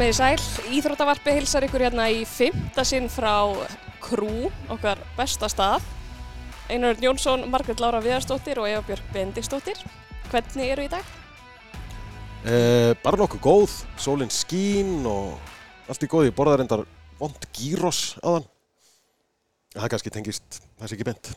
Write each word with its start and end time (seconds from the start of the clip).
komið 0.00 0.14
í 0.14 0.16
sæl. 0.16 0.44
Íþróttavarpi 0.78 1.32
hilsar 1.36 1.64
ykkur 1.66 1.82
hérna 1.84 2.06
í 2.08 2.22
fymta 2.24 2.86
sinn 2.88 3.10
frá 3.12 3.52
Krú, 4.00 4.48
okkar 4.72 4.96
besta 5.18 5.44
stað. 5.52 5.84
Einar 6.72 6.96
Jónsson, 7.04 7.42
Margret 7.52 7.82
Lára 7.84 8.00
Viðarstóttir 8.00 8.62
og 8.62 8.70
Eva 8.70 8.80
Björk 8.86 9.10
Bendistóttir. 9.12 9.76
Hvernig 10.30 10.72
eru 10.72 10.86
í 10.86 10.88
dag? 10.88 11.04
Eh, 12.48 12.96
bara 13.04 13.20
nokkuð 13.20 13.44
góð, 13.44 13.76
sólinn 14.00 14.32
skín 14.32 15.04
og 15.04 15.36
allt 15.84 16.08
í 16.08 16.08
góði. 16.08 16.30
Ég 16.30 16.38
borðaði 16.38 16.62
reyndar 16.62 16.86
vond 17.20 17.48
gýros 17.52 18.02
aðan. 18.24 18.48
Það 19.76 19.92
kannski 19.92 20.16
tengist 20.16 20.62
þessi 20.80 20.96
ekki 20.96 21.10
beint. 21.10 21.34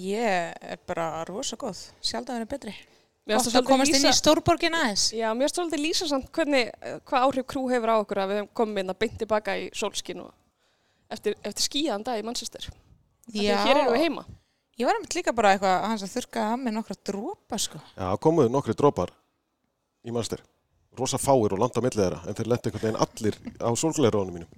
Ég 0.00 0.56
er 0.64 0.80
bara 0.88 1.26
rosa 1.28 1.60
góð, 1.60 1.90
sjálfdagur 2.00 2.48
er 2.48 2.54
betri. 2.56 2.78
Mér 3.26 3.40
finnst 3.40 3.50
að 3.50 3.56
það 3.56 3.66
komast 3.66 3.94
inn 3.96 4.06
í 4.06 4.14
stórborgin 4.14 4.74
aðeins. 4.78 5.04
Já, 5.16 5.26
mér 5.34 5.48
finnst 5.48 5.56
svolítið 5.58 5.80
lýsa 5.82 6.06
samt 6.06 6.28
hvernig, 6.36 6.68
eh, 6.78 6.98
hvað 7.10 7.24
áhrif 7.26 7.46
Krú 7.50 7.64
hefur 7.72 7.90
á 7.90 7.96
okkur 7.98 8.20
að 8.22 8.28
við 8.30 8.38
höfum 8.40 8.50
komið 8.60 8.82
inn 8.84 8.92
að 8.92 8.98
beint 9.02 9.16
tilbaka 9.18 9.56
í 9.58 9.64
sólskinn 9.74 10.20
og 10.22 10.30
eftir, 11.10 11.34
eftir 11.42 11.66
skíðan 11.66 12.04
dag 12.06 12.20
í 12.20 12.26
Manchester. 12.26 12.68
Já, 13.34 13.56
Hér 13.66 13.80
erum 13.82 13.92
við 13.96 14.04
heima. 14.04 14.24
ég 14.78 14.86
var 14.86 14.94
einmitt 14.94 15.16
líka 15.18 15.34
bara 15.34 15.56
eitthvað 15.56 15.74
að 15.74 15.88
hans 15.90 16.02
að 16.06 16.14
þurka 16.14 16.46
að 16.52 16.62
mig 16.62 16.76
nokkra 16.76 16.96
drópa 17.02 17.58
sko. 17.58 17.80
Já, 17.96 18.16
komuðu 18.22 18.52
nokkri 18.54 18.74
drópar 18.78 19.10
í 20.06 20.14
mannstyr. 20.14 20.40
Rosa 20.96 21.18
fáir 21.18 21.52
og 21.52 21.58
landa 21.58 21.80
millið 21.82 22.02
þeirra, 22.04 22.20
en 22.28 22.34
þeir 22.34 22.46
lendi 22.46 22.70
einhvern 22.70 22.84
veginn 22.86 23.02
allir 23.02 23.34
á 23.58 23.68
sólgleirónum 23.74 24.34
mínum. 24.38 24.48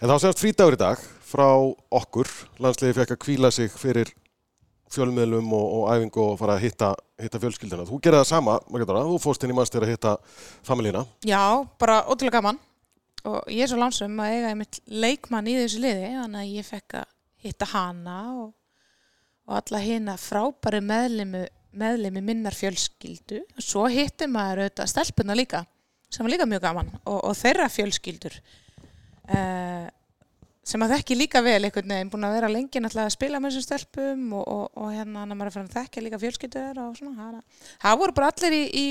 en 0.00 0.08
það 0.08 0.14
var 0.16 0.22
semst 0.24 0.40
frítagur 0.40 0.72
í 0.72 0.80
dag 0.80 0.98
frá 1.20 1.48
okkur. 1.92 2.26
Landsliði 2.58 2.96
fekk 2.96 3.12
að 3.14 3.20
kvíla 3.26 3.50
sig 3.52 3.70
fyrir 3.70 4.10
fjölmiðlum 4.92 5.50
og, 5.56 5.66
og 5.78 5.88
æfingu 5.94 6.22
og 6.22 6.38
fara 6.40 6.56
að 6.56 6.66
hitta, 6.66 6.92
hitta 7.22 7.40
fjölskylduna. 7.42 7.86
Þú 7.88 7.98
gerði 8.04 8.22
það 8.22 8.30
sama, 8.30 8.56
Margrétar, 8.70 9.02
þú 9.08 9.18
fórst 9.22 9.44
inn 9.44 9.52
í 9.52 9.56
mannstyr 9.58 9.86
að 9.86 9.92
hitta 9.94 10.14
familína. 10.66 11.02
Já, 11.26 11.42
bara 11.80 12.04
ótrúlega 12.06 12.38
gaman 12.38 12.60
og 13.26 13.50
ég 13.50 13.64
er 13.64 13.70
svo 13.70 13.80
lánsum 13.80 14.20
að 14.22 14.36
eiga 14.36 14.52
einmitt 14.52 14.80
leikmann 14.86 15.50
í 15.50 15.56
þessu 15.58 15.82
liði 15.82 16.12
þannig 16.14 16.42
að 16.42 16.54
ég 16.54 16.68
fekk 16.68 16.98
að 17.00 17.12
hitta 17.46 17.68
hana 17.72 18.18
og, 18.36 18.50
og 19.46 19.56
alla 19.60 19.82
hina 19.82 20.16
frábæri 20.20 20.82
meðlimi, 20.84 21.42
meðlimi 21.76 22.22
minnar 22.24 22.56
fjölskyldu 22.56 23.42
svo 23.58 23.86
hitti 23.90 24.28
maður 24.30 24.64
auðvitað 24.64 24.92
stelpuna 24.92 25.36
líka 25.38 25.64
sem 26.10 26.24
var 26.24 26.34
líka 26.36 26.48
mjög 26.48 26.64
gaman 26.68 26.92
og, 27.02 27.18
og 27.18 27.34
þeirra 27.38 27.68
fjölskyldur 27.72 28.38
uh, 28.38 29.86
sem 30.66 30.82
að 30.82 30.96
þekki 30.96 31.16
líka 31.20 31.42
vel 31.46 31.60
einhvern 31.60 31.92
veginn, 31.94 32.10
búin 32.10 32.26
að 32.26 32.36
vera 32.40 32.50
lengi 32.50 32.82
náttúrulega 32.82 33.10
að 33.10 33.14
spila 33.14 33.40
með 33.42 33.54
þessum 33.54 33.66
stelpum 33.66 34.24
og, 34.34 34.48
og, 34.50 34.64
og 34.82 34.90
hérna 34.94 35.22
hann 35.22 35.34
að 35.34 35.38
maður 35.38 35.60
er 35.60 35.66
að 35.66 35.76
þekka 35.76 36.02
líka 36.02 36.20
fjölskyldur 36.22 36.80
og 36.82 36.96
svona 36.98 37.30
það 37.84 38.00
voru 38.02 38.16
bara 38.16 38.30
allir 38.32 38.56
í, 38.56 38.62
í 38.66 38.86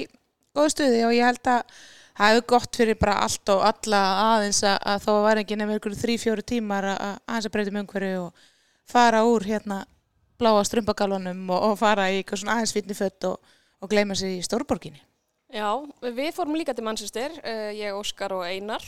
góðu 0.56 0.72
stuði 0.72 1.02
og 1.08 1.16
ég 1.16 1.28
held 1.28 1.52
að 1.52 1.74
það 2.16 2.32
hefur 2.32 2.46
gott 2.54 2.80
fyrir 2.80 3.00
bara 3.00 3.18
allt 3.26 3.52
og 3.52 3.64
alla 3.68 4.04
aðeins 4.36 4.62
að, 4.64 4.78
að 4.94 5.02
þó 5.04 5.12
var 5.26 5.42
ekki 5.42 5.58
nefnir 5.60 5.82
ykkur 5.82 5.98
þrý, 6.00 6.16
fjóru 6.22 6.46
tímar 6.48 6.88
að, 6.94 7.02
að 7.10 7.18
aðeins 7.26 7.50
að 7.50 7.56
breytum 7.58 7.82
umhverju 7.82 8.22
og 8.22 8.46
fara 8.96 9.26
úr 9.28 9.48
hérna 9.50 9.82
bláa 10.40 10.64
strumpagalunum 10.68 11.44
og, 11.50 11.68
og 11.72 11.76
fara 11.80 12.08
í 12.12 12.22
eitthvað 12.22 12.44
svona 12.44 12.56
aðeins 12.56 12.76
fítni 12.76 12.96
fött 12.96 13.28
og, 13.28 13.52
gleyma 13.92 14.16
sér 14.18 14.32
í 14.34 14.40
stórborginni. 14.42 15.04
Já, 15.54 15.70
við 16.02 16.32
fórum 16.34 16.56
líka 16.58 16.74
til 16.74 16.84
Manchester, 16.88 17.36
uh, 17.44 17.70
ég, 17.76 17.94
Óskar 17.94 18.34
og 18.34 18.48
Einar 18.48 18.82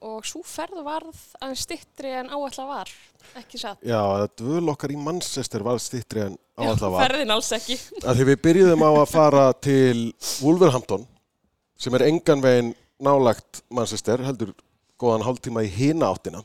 og 0.00 0.24
svo 0.24 0.40
ferð 0.46 0.80
varð 0.86 1.16
aðeins 1.40 1.64
stittri 1.66 2.12
en 2.16 2.30
áætla 2.32 2.64
var, 2.68 2.90
ekki 3.36 3.58
satt. 3.60 3.80
Já, 3.84 4.00
dvöl 4.40 4.70
okkar 4.72 4.94
í 4.94 4.98
Manchester 5.00 5.64
var 5.66 5.80
stittri 5.82 6.22
en 6.24 6.36
Já, 6.36 6.64
áallega 6.70 6.90
var. 6.94 7.04
ferðin 7.04 7.34
alls 7.34 7.50
ekki. 7.56 7.76
að 8.04 8.20
því 8.20 8.26
við 8.30 8.38
byrjuðum 8.46 8.84
á 8.86 8.90
að 8.92 9.10
fara 9.12 9.44
til 9.60 9.98
Wolverhampton 10.40 11.04
sem 11.80 11.96
er 11.96 12.06
engan 12.08 12.42
veginn 12.44 12.72
nálagt 13.00 13.62
Manchester, 13.72 14.20
heldur 14.24 14.54
góðan 15.00 15.24
hálftíma 15.24 15.64
í 15.64 15.70
hina 15.72 16.10
áttina 16.12 16.42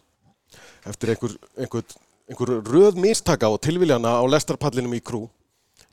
eftir 0.88 1.12
einhver, 1.16 1.34
einhver, 1.60 1.84
einhver 2.30 2.54
röð 2.64 3.00
mistaka 3.02 3.50
og 3.52 3.60
tilviljana 3.64 4.18
á 4.20 4.24
lestarpallinum 4.28 4.94
í 4.96 5.02
krú 5.04 5.26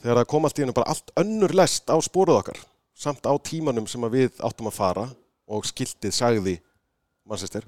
þegar 0.03 0.21
það 0.23 0.29
kom 0.35 0.47
allt 0.47 0.59
í 0.59 0.63
hennu 0.67 0.75
bara 0.77 0.93
allt 0.95 1.11
önnur 1.19 1.55
lest 1.57 1.91
á 1.91 1.97
spóruð 2.03 2.43
okkar 2.43 2.61
samt 2.95 3.27
á 3.27 3.33
tímanum 3.43 3.87
sem 3.91 4.03
að 4.07 4.19
við 4.19 4.43
áttum 4.45 4.69
að 4.71 4.77
fara 4.79 5.07
og 5.51 5.67
skiltið 5.67 6.15
sagði 6.15 6.55
Manchester 7.29 7.67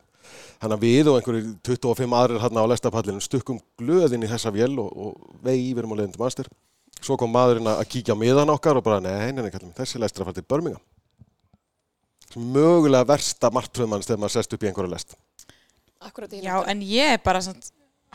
Þannig 0.62 0.76
að 0.76 0.84
við 0.84 1.10
og 1.10 1.19
einhverjir 1.19 1.50
25 1.69 2.15
aðrir 2.19 2.42
hérna 2.42 2.65
á 2.65 2.70
lestarpallinum 2.72 3.25
stukkum 3.25 3.59
glöðin 3.81 4.25
í 4.25 4.31
þessa 4.31 4.53
vél 4.54 4.72
og, 4.81 4.88
og 4.88 5.42
vegi 5.44 5.69
yfirum 5.72 5.92
á 5.92 5.98
leiðin 5.98 6.15
til 6.15 6.22
Manchester 6.22 6.48
Svo 7.04 7.19
kom 7.20 7.32
maðurinn 7.34 7.69
að 7.69 7.84
kíkja 7.92 8.16
á 8.16 8.19
miðan 8.19 8.53
okkar 8.54 8.78
og 8.81 8.84
bara, 8.87 9.00
nei, 9.04 9.32
nei, 9.34 9.42
nei, 9.44 9.53
kallum, 9.53 9.75
þessi 9.76 10.00
lestur 10.00 10.25
að 10.25 10.31
fara 10.31 10.38
til 10.38 10.47
Birmingham. 10.48 10.84
Mögulega 12.54 13.06
versta 13.10 13.50
martröðmanns 13.53 14.09
þegar 14.09 14.22
maður 14.22 14.34
sest 14.38 14.56
upp 14.56 14.65
í 14.65 14.70
einhverju 14.70 14.92
lest. 14.92 15.16
Akkurat 16.04 16.32
í 16.32 16.41
Já, 16.44 16.54
en 16.71 16.81
ég 16.84 17.16
er 17.19 17.21
bara 17.25 17.42
svona, 17.44 17.60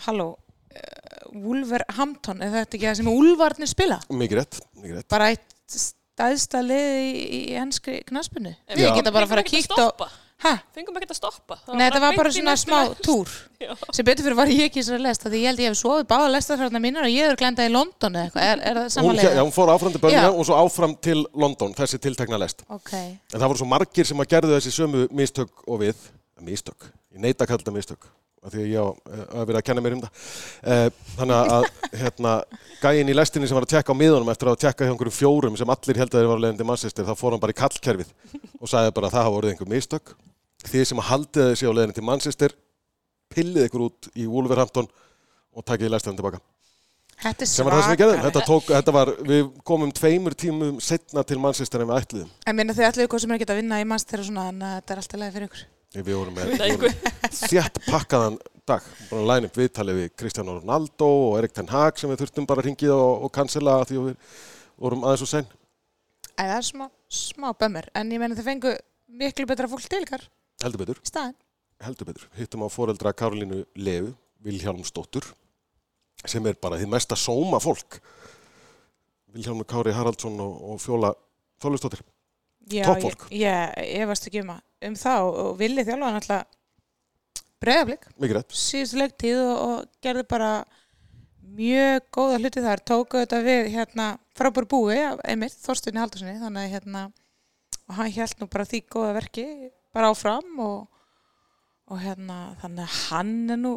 halló, 0.08 0.28
uh, 0.34 1.22
Wolverhampton, 1.36 2.42
er 2.42 2.56
þetta 2.56 2.78
ekki 2.80 2.90
það 2.90 2.98
sem 3.02 3.12
Úlfarnir 3.14 3.70
spila? 3.70 4.00
Mikið 4.10 4.42
rétt, 4.42 4.60
mikið 4.82 4.98
rétt. 4.98 5.10
Bara 5.14 5.30
eitt 5.36 5.78
stæðsta 5.78 6.64
lið 6.66 6.90
í, 7.04 7.14
í 7.38 7.44
enskri 7.62 8.02
knaspinu. 8.10 8.56
En 8.66 8.82
Við 8.82 8.90
geta 8.98 9.14
bara 9.14 9.30
að 9.30 9.36
fara 9.36 9.46
að 9.46 9.54
kíkta 9.54 9.86
og... 9.86 10.10
Hæ? 10.40 10.52
Fengum 10.72 10.96
ekki 10.96 11.10
að 11.12 11.18
stoppa. 11.18 11.58
Það 11.66 11.76
Nei, 11.76 11.84
þetta 11.90 12.00
var 12.06 12.16
bara 12.16 12.30
svona 12.32 12.54
smá 12.60 12.76
lest. 12.88 13.02
túr. 13.08 13.32
Já. 13.60 13.74
Sem 13.98 14.06
betur 14.08 14.24
fyrir 14.30 14.38
var 14.40 14.52
ég 14.54 14.62
ekki 14.70 14.80
í 14.80 14.84
þessari 14.86 15.04
lest, 15.04 15.26
af 15.28 15.34
því 15.34 15.42
ég 15.42 15.50
held 15.52 15.60
ég 15.66 15.74
hef 15.74 15.80
svoðið 15.82 16.06
báða 16.14 16.30
lestarfærarna 16.36 16.80
mínar 16.86 17.08
og 17.10 17.12
ég 17.12 17.28
hefur 17.28 17.40
glendað 17.42 17.68
í 17.68 17.74
London 17.74 18.16
eða 18.16 18.30
eitthvað. 18.30 18.46
Er, 18.54 18.62
er 18.70 18.80
það 18.80 18.86
Hún, 18.88 18.94
samanlega? 18.96 19.34
já, 19.36 19.42
hún 19.44 19.52
fór 19.58 19.74
áfram 19.74 19.98
til 19.98 20.14
Já. 20.16 20.22
og 20.32 20.48
svo 20.48 20.60
áfram 20.62 20.96
til 21.10 21.26
London, 21.44 21.76
þessi 21.76 22.00
tiltekna 22.08 22.40
lest. 22.40 22.64
Ok. 22.72 22.94
En 22.96 23.36
það 23.36 23.48
voru 23.52 23.60
svo 23.66 23.68
margir 23.74 24.08
sem 24.08 24.24
að 24.24 24.32
gerðu 24.38 24.56
þessi 24.56 24.74
sömu 24.78 25.04
mistök 25.12 25.52
og 25.68 25.84
við. 25.84 26.08
Mistök? 26.40 26.88
Ég 27.12 27.20
neita 27.20 27.44
að 27.44 27.50
kalla 27.52 27.60
þetta 27.66 27.76
mistök. 27.76 28.06
Af 28.40 28.54
því 28.54 28.62
að 28.64 28.70
ég 28.72 28.80
á 28.80 28.88
eh, 28.88 29.24
að 29.42 29.50
vera 29.50 29.60
að 29.60 29.66
kenna 29.68 29.82
mér 29.84 29.96
um 29.98 30.02
það. 30.06 30.20
Eh, 30.72 30.86
Þannig 31.18 31.52
að 31.58 31.66
hérna, 32.06 32.32
gæinn 32.80 33.12
í 33.12 33.16
lestinni 33.18 33.50
sem 33.52 33.58
var 33.60 33.68
að 33.68 33.74
tekka 33.74 33.92
á 33.92 34.00
miðunum 34.00 34.32
eftir 34.32 34.48
að 34.54 34.62
tekka 34.64 34.88
hjá 34.88 34.94
einhverjum 34.94 35.18
fjórum 35.18 35.58
sem 35.60 35.74
allir 35.76 36.00
held 36.00 36.14
að 36.16 36.22
þeir 36.24 36.30
var 36.32 36.40
leiðandi 36.46 36.68
Manchester, 36.70 37.04
þá 37.10 37.20
fór 37.20 37.36
hann 37.36 37.44
bara 37.44 37.52
í 37.52 37.60
kallkerfið 37.60 38.14
og 38.64 38.72
sagði 38.72 38.94
bara 38.96 39.10
að 39.12 39.18
það 39.18 39.26
hafa 39.28 39.36
voruð 39.36 39.52
einhver 39.52 39.72
mistök. 39.76 40.16
Þið 40.68 40.86
sem 40.90 41.02
haldið 41.08 41.52
þessi 41.54 41.70
á 41.70 41.72
leiðinni 41.72 41.96
til 41.96 42.06
Manchester, 42.08 42.56
pillið 43.32 43.70
ykkur 43.70 43.86
út 43.86 44.10
í 44.20 44.26
Wolverhampton 44.28 44.90
og 45.56 45.66
takið 45.66 45.94
lestinni 45.94 46.20
tilbaka. 46.20 46.42
Þetta 47.20 47.44
er 47.44 47.50
svakalegt. 47.52 48.22
Þetta 48.24 48.44
tók, 48.48 48.70
þetta 48.70 48.94
var, 48.96 49.12
við 49.28 49.50
komum 49.68 49.90
tveimur 49.96 50.36
tímum 50.40 50.78
setna 50.84 51.24
til 51.28 51.40
Manchester 51.44 51.84
en 51.84 51.90
við 51.90 52.04
ætliðum. 52.04 52.30
En 52.48 52.56
minna 52.56 52.76
þið 52.76 52.88
allir 52.88 53.10
ykkur 53.10 53.24
sem 53.24 53.34
er 53.34 53.40
ekki 53.40 53.50
að 53.50 53.60
vinna 53.60 53.80
í 53.82 53.88
mannstir 53.88 54.24
og 54.24 54.30
svona, 54.30 54.46
en 54.54 54.64
uh, 54.64 54.78
þetta 54.78 54.96
er 54.96 55.02
alltaf 55.02 55.22
leið 55.24 55.36
fyrir 55.36 55.50
ykkur. 55.50 55.66
Við 55.98 56.14
vorum 56.14 56.38
með 56.38 56.54
þétt 57.50 57.82
pakkaðan 57.90 58.40
dag. 58.70 58.88
Bara 59.10 59.26
læn 59.34 59.50
upp 59.50 59.60
viðtalið 59.60 60.00
við 60.00 60.10
Cristiano 60.22 60.56
Ronaldo 60.60 61.10
og 61.26 61.38
Erik 61.42 61.56
Ten 61.58 61.72
Hag 61.72 62.00
sem 62.00 62.12
við 62.12 62.24
þurftum 62.24 62.48
bara 62.48 62.64
að 62.64 62.70
ringið 62.70 62.94
og, 62.96 63.26
og 63.26 63.34
cancela 63.36 63.80
því 63.90 64.00
að 64.00 64.10
við 64.12 64.42
vorum 64.80 65.08
aðeins 65.08 65.26
og 65.26 65.32
sen. 65.34 65.50
Æ, 66.38 66.44
það 66.44 66.58
er 66.60 66.68
smá, 66.70 66.86
smá 67.12 67.50
bömmur, 67.58 67.90
en 68.00 68.14
ég 68.16 68.22
meina 68.22 68.38
þið 68.38 68.52
fengu 68.54 68.76
miklu 69.20 69.50
betra 69.50 69.68
fólk 69.68 69.90
til 69.90 70.06
ykkar 70.06 70.30
Heldur 70.60 70.82
betur, 70.84 71.00
í 71.00 71.08
staðin. 71.08 71.38
heldur 71.86 72.10
betur. 72.10 72.28
Hittum 72.36 72.66
á 72.66 72.70
foreldra 72.72 73.14
Karolínu 73.16 73.64
Leu, 73.80 74.14
Vilhjálmsdóttur, 74.44 75.26
sem 76.26 76.46
er 76.52 76.58
bara 76.60 76.80
þið 76.80 76.92
mesta 76.92 77.16
sóma 77.16 77.62
fólk. 77.64 78.02
Vilhjálmur 79.32 79.68
Kári 79.70 79.94
Haraldsson 79.96 80.40
og, 80.44 80.56
og 80.74 80.82
Fjóla 80.84 81.14
Þólustóttir. 81.62 82.02
Já, 82.70 82.84
Toppfólk. 82.86 83.28
Ég, 83.34 83.78
ég, 83.88 84.06
varst 84.10 84.28
ekki 84.30 84.44
um, 84.44 84.52
um 84.90 84.98
það 85.00 85.28
og, 85.30 85.54
villi 85.60 85.86
þjálfa 85.88 86.12
náttúrulega 86.16 86.44
breyðablík 87.60 88.06
Mikið 88.16 88.36
rétt. 88.38 88.56
síðustu 88.56 89.00
leiktíð 89.00 89.40
og, 89.44 89.56
og 89.64 90.04
gerði 90.04 90.26
bara 90.30 90.52
mjög 91.60 92.06
góða 92.16 92.38
hluti 92.40 92.64
þar 92.64 92.84
tóku 92.88 93.24
þetta 93.24 93.40
við 93.48 93.72
hérna 93.74 94.12
frábúr 94.38 94.68
búi 94.70 95.00
einmitt, 95.00 95.58
Þorstinni 95.64 96.00
Haldurssoni 96.04 96.38
þannig 96.40 96.72
hérna 96.76 97.08
og 97.90 97.98
hann 97.98 98.14
held 98.16 98.40
nú 98.40 98.48
bara 98.52 98.68
því 98.70 98.84
góða 98.86 99.16
verki 99.18 99.48
bara 99.96 100.12
áfram 100.14 100.60
og, 100.66 100.88
og 101.90 102.02
hérna 102.04 102.40
þannig 102.62 102.84
að 102.86 102.98
hann 103.10 103.34
er 103.56 103.62
nú 103.64 103.74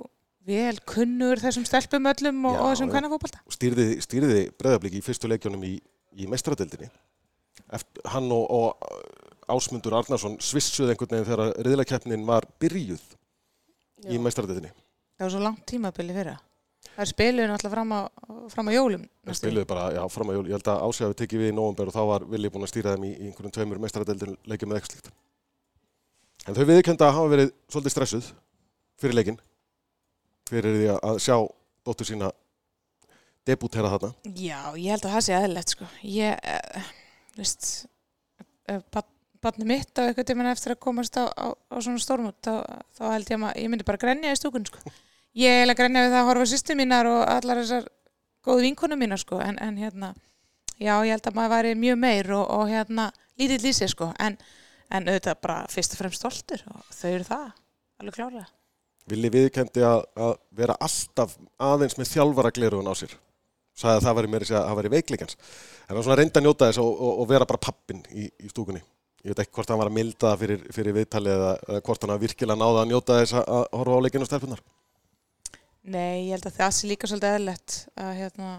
vel 0.46 0.74
kunnur 0.90 1.38
þessum 1.38 1.64
stelpum 1.68 2.08
öllum 2.10 2.44
og, 2.50 2.56
Já, 2.56 2.60
og 2.64 2.70
þessum 2.72 2.88
já. 2.90 2.92
kvennafóbalta 2.96 3.40
Stýrði, 3.54 3.86
stýrði 4.02 4.40
breðablík 4.58 4.96
í 4.98 5.02
fyrstu 5.06 5.30
leikjónum 5.30 5.62
í, 5.68 5.76
í 6.18 6.26
meistradeldinni. 6.30 6.88
Eftir, 7.72 8.02
hann 8.10 8.26
og, 8.34 8.46
og 8.50 9.52
Ásmundur 9.52 9.94
Arnarsson 9.98 10.34
svissuð 10.42 10.90
einhvern 10.92 11.14
veginn 11.14 11.28
þegar 11.30 11.52
riðlakeppnin 11.66 12.24
var 12.28 12.46
byrjuð 12.62 13.02
í 14.10 14.18
meistradeldinni. 14.18 14.72
það 15.18 15.28
var 15.28 15.32
svo 15.36 15.42
langt 15.44 15.62
tímabili 15.70 16.14
fyrir 16.16 16.40
það 16.92 17.02
er 17.04 17.10
spiluðu 17.12 17.48
náttúrulega 17.52 17.74
fram 17.76 17.92
á, 17.94 18.00
fram 18.52 18.68
á 18.68 18.72
jólum 18.74 19.02
Það 19.06 19.30
næstu. 19.30 19.42
spiluðu 19.46 19.68
bara, 19.70 19.84
já, 19.94 20.02
fram 20.10 20.32
að 20.32 20.38
jól. 20.40 20.46
Ég 20.50 20.56
held 20.58 20.70
að 20.72 20.82
Ási 20.88 21.04
hafi 21.06 21.18
tekið 21.22 21.42
við 21.44 21.52
í 21.52 21.56
nóvumber 21.56 21.90
og 21.92 21.94
þá 21.94 22.02
var 22.10 22.24
Vili 22.32 22.50
búinn 22.50 22.66
að 22.66 22.72
stýra 22.72 22.96
þeim 22.96 23.06
í, 23.06 23.12
í 23.14 23.28
einhverjum 23.30 23.54
tveimur 23.54 23.80
meistaradeldin 23.84 24.34
leikjum 24.50 24.72
með 24.72 24.80
eitthvað 24.80 24.96
slíkt. 24.96 25.12
En 26.48 26.56
þau 26.56 26.64
viðkenda 26.66 27.12
hafa 27.14 27.30
verið 27.30 27.52
svolítið 27.70 27.94
stressuð 27.94 28.30
fyrir 29.02 29.18
leikinn, 29.18 29.40
fyrir 30.50 30.78
því 30.78 30.88
að 30.96 31.20
sjá 31.22 31.36
dóttur 31.86 32.08
sína 32.08 32.32
debutera 33.46 33.90
þarna. 33.94 34.12
Já, 34.34 34.60
ég 34.78 34.94
held 34.94 35.06
að 35.06 35.16
það 35.16 35.24
sé 35.26 35.36
aðeinslegt 35.38 35.74
sko. 35.74 35.88
Ég, 36.06 36.52
uh, 36.56 36.90
veist, 37.38 37.70
uh, 38.70 38.82
barni 39.42 39.66
mitt 39.66 39.98
á 39.98 40.06
eitthvað 40.06 40.28
tíma 40.30 40.50
eftir 40.52 40.76
að 40.76 40.82
komast 40.84 41.18
á, 41.18 41.26
á, 41.26 41.50
á 41.50 41.76
svona 41.82 42.02
stórmót 42.02 42.38
þá, 42.44 42.62
þá 42.94 43.02
held 43.10 43.32
ég 43.32 43.42
að 43.42 43.56
ég 43.58 43.72
myndi 43.72 43.86
bara 43.86 44.00
grenja 44.02 44.34
í 44.34 44.38
stúkun 44.38 44.66
sko. 44.68 44.78
ég 45.34 45.50
er 45.50 45.62
eiginlega 45.62 45.80
grenja 45.80 46.04
við 46.04 46.12
það 46.14 46.20
að 46.20 46.28
horfa 46.30 46.50
sýstu 46.52 46.76
mínar 46.78 47.10
og 47.10 47.22
allar 47.26 47.62
þessar 47.62 47.88
góðu 48.46 48.66
vinkonum 48.68 49.02
mínar 49.02 49.22
sko. 49.22 49.40
en, 49.42 49.58
en 49.58 49.80
hérna 49.82 50.12
já 50.78 50.94
ég 50.94 51.10
held 51.10 51.26
að 51.26 51.38
maður 51.38 51.54
væri 51.56 51.74
mjög 51.82 51.98
meir 52.04 52.32
og, 52.38 52.44
og 52.54 52.70
hérna 52.70 53.08
lítill 53.40 53.66
í 53.66 53.74
sig 53.74 53.90
sko. 53.90 54.12
en, 54.22 54.38
en 54.92 55.08
auðvitað 55.08 55.40
bara 55.44 55.60
fyrst 55.72 55.94
og 55.96 56.02
fremst 56.02 56.20
stoltur 56.20 56.64
og 56.72 56.90
þau 56.92 57.10
eru 57.10 57.28
það 57.28 57.46
alveg 58.02 58.18
klárlega 58.18 58.48
Villi 59.10 59.32
viðkendi 59.34 59.82
að, 59.82 60.04
að 60.14 60.32
vera 60.54 60.78
alltaf 60.78 61.34
aðeins 61.58 61.96
með 61.98 62.10
þjálfara 62.12 62.52
glerugun 62.54 62.86
á 62.86 62.94
sér. 62.94 63.14
Sæði 63.74 63.96
að 63.96 64.04
það 64.04 64.18
væri 64.18 64.28
meira 64.30 64.44
að 64.44 64.50
segja 64.50 64.60
að 64.62 64.68
það. 64.92 65.32
En 65.88 65.96
hann 65.96 66.04
svona 66.06 66.18
reynda 66.20 66.38
að 66.38 66.46
njóta 66.46 66.68
þess 66.68 66.80
og, 66.84 66.90
og, 66.92 67.16
og 67.22 67.28
vera 67.32 67.48
bara 67.50 67.62
pappin 67.66 68.04
í, 68.14 68.28
í 68.30 68.50
stúkunni. 68.52 68.82
Ég 69.22 69.32
veit 69.32 69.42
ekki 69.42 69.56
hvort 69.58 69.72
hann 69.72 69.80
var 69.80 69.90
að 69.90 69.96
milda 69.96 70.28
það 70.28 70.44
fyrir, 70.44 70.62
fyrir 70.76 70.96
viðtalið 71.00 71.34
eða, 71.34 71.50
eða 71.66 71.82
hvort 71.88 72.04
hann 72.04 72.12
var 72.12 72.22
virkilega 72.22 72.58
náða 72.62 72.84
að 72.84 72.92
njóta 72.92 73.18
þess 73.18 73.36
að, 73.40 73.50
að 73.56 73.66
horfa 73.80 73.98
á 73.98 74.04
leikinu 74.06 74.26
og 74.26 74.30
stelpunar. 74.30 74.62
Nei, 75.82 76.28
ég 76.28 76.36
held 76.36 76.46
að 76.46 76.56
það 76.60 76.72
sé 76.76 76.90
líka 76.90 77.10
svolítið 77.10 77.36
eðlilegt 77.36 77.76
að 78.02 78.12
hérna 78.20 78.52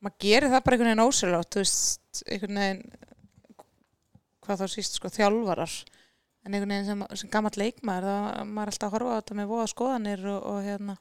maður 0.00 0.18
gerir 0.24 0.52
það 0.52 0.64
bara 0.64 0.76
einhvern 0.76 0.92
veginn 0.92 1.06
ósölátt 1.06 1.52
þú 1.52 1.62
veist, 1.62 2.22
einhvern 2.24 2.60
veginn 2.62 2.82
hvað 4.46 4.62
þá 4.62 4.72
síst 4.72 4.98
sko 4.98 5.10
þjálfarar. 5.12 5.74
En 6.46 6.54
einhvern 6.54 6.72
veginn 6.72 6.86
sem, 6.86 7.02
sem 7.18 7.30
gammalt 7.32 7.58
leikmaður 7.58 8.06
þá 8.06 8.46
maður 8.46 8.62
er 8.62 8.72
alltaf 8.72 8.88
að 8.88 8.96
horfa 8.96 9.12
á 9.12 9.18
þetta 9.18 9.36
með 9.40 9.50
voða 9.50 9.68
skoðanir 9.72 10.26
og, 10.30 10.40
og 10.46 10.58
hérna 10.62 10.96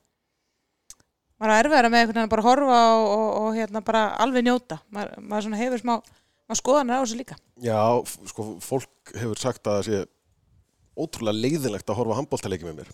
maður 1.35 1.53
er 1.53 1.61
erfiðara 1.63 1.91
með 1.91 2.01
einhvern 2.01 2.17
veginn 2.17 2.29
að 2.29 2.33
bara 2.33 2.45
horfa 2.47 2.79
og, 2.95 3.07
og, 3.13 3.27
og 3.41 3.57
hérna 3.59 3.83
bara 3.85 4.05
alveg 4.25 4.47
njóta. 4.47 4.79
Maður, 4.89 5.17
maður 5.21 5.57
hefur 5.59 5.83
smá 5.83 5.95
maður 6.45 6.61
skoðanir 6.61 6.97
á 6.97 7.03
þessu 7.03 7.19
líka. 7.19 7.37
Já, 7.61 7.81
sko, 8.31 8.47
fólk 8.63 9.13
hefur 9.17 9.41
sagt 9.41 9.65
að 9.65 9.79
það 9.79 9.89
sé 9.89 10.01
ótrúlega 10.95 11.41
leiðinlegt 11.43 11.89
að 11.89 11.99
horfa 11.99 12.17
handbóltaleiki 12.19 12.67
með 12.67 12.79
mér. 12.81 12.89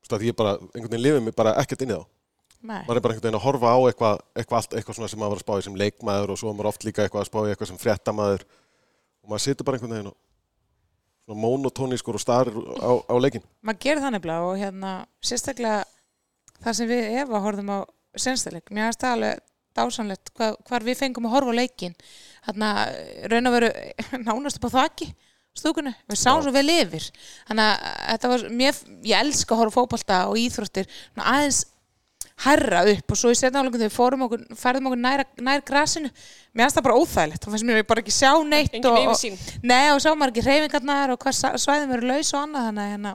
Þú 0.00 0.06
veist 0.06 0.16
að 0.16 0.26
ég 0.28 0.38
bara, 0.38 0.56
einhvern 0.70 0.92
veginn 0.92 1.06
lifið 1.06 1.26
mig 1.26 1.36
bara 1.36 1.56
ekkert 1.60 1.84
inn 1.84 1.94
í 1.94 1.98
þá. 1.98 2.08
Nei, 2.60 2.80
maður 2.84 2.98
er 2.98 3.04
bara 3.04 3.14
einhvern 3.14 3.26
veginn 3.26 3.38
að 3.40 3.46
horfa 3.46 3.72
á 3.72 3.78
eitthvað 3.88 4.18
eitthvað, 4.36 4.66
eitthvað 4.76 4.96
svona 4.98 5.08
sem 5.08 5.20
maður 5.20 5.32
var 5.32 5.40
að 5.40 5.44
spá 5.46 5.54
í 5.56 5.66
sem 5.66 5.78
leikmaður 5.80 6.32
og 6.34 6.40
svo 6.40 6.52
maður 6.52 6.70
oft 6.70 6.84
líka 6.84 7.06
eitthvað 7.06 7.22
að 7.22 7.30
spá 7.30 7.38
í 7.40 7.52
eitthvað 7.52 7.70
sem 7.70 7.80
fréttamaður 7.80 8.44
og 9.22 9.32
maður 9.32 9.46
situr 9.46 9.68
bara 9.68 9.78
einhvern 9.78 9.96
veginn 9.96 10.12
og 11.30 11.38
monotónískur 11.38 12.18
og 12.18 12.22
starir 12.22 12.56
á, 12.56 12.90
á 13.06 13.14
leikin 13.22 13.44
maður 13.62 13.82
gerir 13.84 14.02
það 14.04 14.14
nefnilega 14.16 14.48
og 14.48 14.58
hérna 14.58 14.92
sérstaklega 15.22 15.84
það 16.60 16.76
sem 16.80 16.90
við 16.90 17.20
Eva 17.22 17.42
horfðum 17.44 17.72
á 17.72 17.78
senstæleik, 18.18 18.70
mér 18.74 18.90
finnst 18.90 19.04
það 19.04 19.16
alveg 19.16 19.46
dásanlegt 19.78 20.32
hva, 20.34 20.52
hvar 20.66 20.84
við 20.84 20.98
fengum 20.98 21.28
að 21.28 21.36
horfa 21.36 21.54
á 21.54 21.58
leikin 21.60 21.94
hérna 22.48 22.70
raun 23.30 23.50
og 23.50 23.56
veru 23.56 23.70
nánast 24.26 24.58
upp 24.58 24.70
á 24.74 24.76
þaki 24.80 25.12
stúkunu, 25.56 25.92
við 26.08 26.20
sáum 26.20 26.42
svo 26.44 26.52
vel 26.54 26.68
yfir. 26.72 27.08
Þannig 27.48 27.66
að 27.66 27.94
þetta 28.12 28.30
var, 28.32 28.44
mér, 28.60 28.80
ég 29.06 29.24
elska 29.24 29.56
að 29.56 29.62
horfa 29.64 29.74
á 29.74 29.76
fótbolta 29.80 30.18
og 30.30 30.38
íþróttir. 30.40 30.90
Aðeins 31.18 31.64
herra 32.44 32.82
upp 32.88 33.14
og 33.14 33.18
svo 33.20 33.32
í 33.32 33.38
setna 33.38 33.60
áleikum 33.60 33.80
þegar 33.80 33.90
við 33.90 33.96
fórum 33.96 34.24
okkur, 34.26 34.44
færðum 34.58 34.90
okkur 34.90 35.00
nær, 35.00 35.22
nær 35.44 35.64
grasinu. 35.66 36.10
Mér 36.54 36.66
finnst 36.66 36.78
það 36.78 36.86
bara 36.86 37.00
óþægilegt, 37.00 37.44
þá 37.44 37.54
finnst 37.54 37.68
mér 37.68 37.88
bara 37.88 38.04
ekki 38.04 38.14
sjá 38.16 38.30
neitt 38.46 38.76
Engin 38.78 38.90
og, 38.90 39.10
og. 39.12 39.42
Nei, 39.66 39.88
og 39.94 40.00
sá 40.02 40.10
maður 40.14 40.32
ekki 40.34 40.46
reyfingarnar 40.46 41.14
og 41.14 41.20
hvað 41.24 41.58
svæðum 41.62 41.96
eru 41.96 42.10
laus 42.10 42.32
og 42.34 42.44
annað 42.44 42.68
þannig 42.68 42.84
að 42.84 42.94
hérna, 42.94 43.14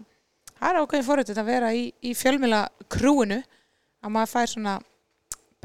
það 0.51 0.69
er 0.69 0.81
ákveðin 0.81 1.07
fórhundið 1.09 1.41
að 1.41 1.49
vera 1.49 1.71
í, 1.75 1.85
í 2.05 2.13
fjölmjöla 2.17 2.61
krúinu 2.95 3.39
að 4.05 4.13
maður 4.13 4.33
fær 4.35 4.51
svona 4.53 4.75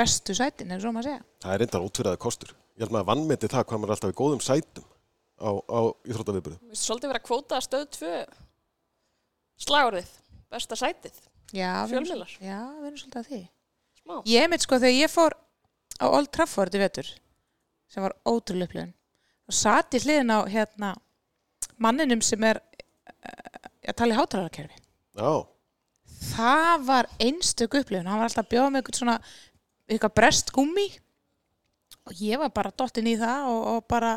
bestu 0.01 0.37
sætin, 0.37 0.71
eða 0.73 0.85
svo 0.87 0.95
maður 0.97 1.11
segja. 1.11 1.25
það 1.45 1.55
er 1.55 1.63
reyndar 1.65 1.85
ótverðað 1.85 2.23
kostur. 2.25 2.55
Ég 2.81 2.87
held 2.87 2.95
maður 2.95 3.05
að 3.05 3.11
vannmeti 3.13 3.51
það 3.53 3.67
hvað 3.69 3.83
maður 3.83 3.91
er 3.91 3.99
alltaf 3.99 4.15
í 4.15 4.21
góðum 4.21 4.45
sætum 4.45 4.87
á, 5.37 5.51
á 5.53 5.81
íþróttaviðbyrðu 6.09 6.79
svolítið 6.81 7.13
vera 7.13 7.21
að 7.21 7.27
kvóta 7.29 7.61
stöð 7.65 7.85
2 7.99 8.13
slagurðið, 9.61 10.13
besta 10.53 10.79
sætið, 10.81 11.19
fjölmiðlar, 11.51 12.33
Já, 12.41 12.59
við 12.79 12.89
erum 12.91 13.01
svolítið 13.03 13.21
að 13.21 13.29
því. 13.31 13.41
smá. 14.01 14.15
Ég 14.31 14.51
mitt 14.53 14.67
sko 14.67 14.79
þegar 14.81 14.97
ég 14.99 15.13
fór 15.13 15.37
á 16.01 16.07
Old 16.09 16.31
Trafford 16.33 16.75
í 16.75 16.81
vetur, 16.83 17.09
sem 17.91 18.03
var 18.05 18.17
ótrúlega 18.25 18.69
upplifun, 18.71 18.93
og 19.51 19.57
satt 19.57 19.95
í 19.99 20.03
hliðin 20.05 20.33
á 20.33 20.39
hérna 20.49 20.95
manninum 21.81 22.23
sem 22.25 22.43
er 22.45 22.61
uh, 22.61 23.69
að 23.91 23.97
tala 23.99 24.15
í 24.15 24.19
hátalarkerfi. 24.21 24.79
Já, 25.19 25.33
það 26.31 26.85
var 26.87 27.09
einstök 27.21 27.79
upplifun 27.81 28.07
hann 28.09 28.21
var 28.21 28.29
alltaf 28.29 28.45
að 28.47 28.53
bjóða 28.55 28.71
með 28.73 28.83
eitthvað 28.83 29.01
svona 29.01 29.17
eitthvað 29.91 30.17
brest 30.21 30.53
gummi 30.55 30.87
og 32.07 32.21
ég 32.23 32.41
var 32.41 32.53
bara 32.55 32.73
dottin 32.77 33.09
í 33.11 33.17
það 33.21 33.49
og, 33.51 33.63
og 33.75 33.87
bara, 33.91 34.15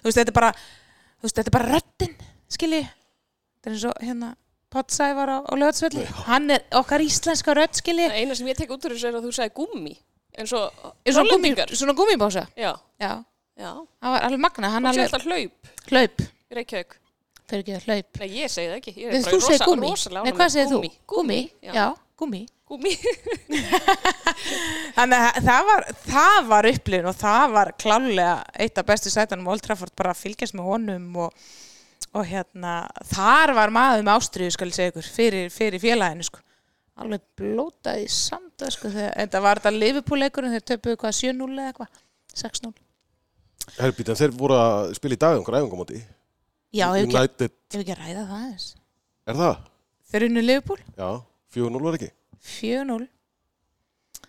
þú 0.00 0.08
veist, 0.08 0.18
þetta 0.20 0.32
er 0.32 0.38
bara 0.38 0.50
þú 0.56 1.26
veist, 1.26 1.36
þetta 1.38 1.50
er 1.50 1.56
bara 1.56 1.70
röddin, 1.74 2.14
skilji 2.52 2.82
þetta 2.86 3.70
er 3.70 3.76
eins 3.76 3.86
og 3.90 4.04
hérna 4.04 4.30
Pottsævar 4.76 5.32
á, 5.32 5.38
á 5.48 5.52
lögatsvelli, 5.56 6.04
hann 6.28 6.50
er 6.54 6.62
okkar 6.80 7.00
íslenska 7.04 7.54
rödd, 7.56 7.74
skilji 7.80 8.06
Það 8.10 8.18
eina 8.20 8.36
sem 8.38 8.50
ég 8.52 8.58
tek 8.60 8.74
út 8.76 8.84
úr 8.86 8.94
þessu 8.96 9.08
er 9.10 9.18
að 9.18 9.26
þú 9.28 9.32
sagði 9.40 9.54
gummi, 9.56 9.94
eins 10.36 10.52
og 10.52 10.68
svona, 10.68 10.92
gummi, 11.00 11.18
Hollendingar. 11.22 11.72
svona 11.80 11.94
gummibása 11.98 12.44
Já, 12.60 12.72
já, 13.00 13.12
já, 13.56 13.70
það 13.72 14.14
var 14.16 14.28
alveg 14.28 14.44
magna 14.46 14.72
hann 14.76 14.86
sé 14.86 14.92
alveg 14.92 15.06
alltaf 15.08 15.26
hlaup 15.30 15.70
hlaup, 15.92 16.26
í 16.52 16.58
Reykjavík. 16.60 16.98
fyrir 17.46 17.62
ekki 17.64 17.76
það 17.78 17.86
hlaup 17.88 18.20
Nei, 18.20 18.28
ég 18.42 18.50
segi 18.52 18.68
það 18.72 18.76
ekki. 18.80 18.92
Ég 19.00 19.06
er 19.06 19.16
bara 19.16 19.32
þú 19.32 19.40
rosa- 19.40 19.70
gummi, 19.70 19.90
rosalega 19.94 20.24
nei 20.28 20.36
hvað 20.36 20.52
segir 20.56 20.70
þú? 20.74 20.80
Gummi. 21.14 21.40
Já. 21.62 21.72
já, 21.80 21.86
gummi 22.20 22.42
Gummi. 22.66 22.90
Þannig 24.96 25.20
að 25.22 25.36
það 25.46 25.66
var, 25.68 25.84
það 26.08 26.38
var 26.50 26.66
upplifun 26.72 27.10
og 27.12 27.18
það 27.20 27.52
var 27.54 27.68
klálega 27.78 28.32
eitt 28.64 28.80
af 28.82 28.88
bestu 28.88 29.12
sætanum 29.12 29.46
Old 29.52 29.62
Trafford 29.62 29.94
bara 29.98 30.10
að 30.14 30.22
fylgjast 30.24 30.56
með 30.58 30.66
honum 30.72 31.04
og, 31.26 31.46
og 32.16 32.26
hérna 32.28 32.74
þar 33.10 33.52
var 33.58 33.72
maður 33.74 34.06
með 34.06 34.18
ástriðu 34.20 34.54
skal 34.54 34.70
ég 34.70 34.76
segja 34.78 34.92
ykkur 34.94 35.08
fyrir, 35.16 35.52
fyrir 35.52 35.82
félaginu 35.82 36.26
sko. 36.26 36.42
Alveg 36.96 37.22
blótaði 37.36 38.06
samt 38.08 38.64
sko, 38.72 38.88
þegar, 38.88 39.12
þetta 39.18 39.42
var 39.44 39.60
þetta 39.60 39.74
Liverpool-leikurinn 39.76 40.54
þeir 40.56 40.66
töpuðu 40.72 41.00
hvað 41.02 41.16
7-0 41.18 41.48
eða 41.52 41.70
eitthvað? 41.72 42.02
6-0 42.40 42.74
Herbít, 43.76 44.10
en 44.12 44.18
þeir 44.20 44.34
voru 44.38 44.56
að 44.56 44.94
spila 44.96 45.16
í 45.16 45.20
dag 45.20 45.36
einhver 45.36 45.58
æfingamóti? 45.58 46.00
Já, 46.72 46.86
hefur 46.94 47.18
ekki, 47.20 47.50
ekki 47.80 47.96
ræða 47.98 48.24
það 48.30 48.46
eins 48.46 48.66
er 49.26 49.38
það? 49.40 49.60
Þeir 50.06 50.24
unnu 50.28 50.42
Liverpool. 50.44 50.80
Já, 50.94 51.08
4-0 51.56 51.82
var 51.82 51.98
ekki. 51.98 52.10
4-0 52.46 53.06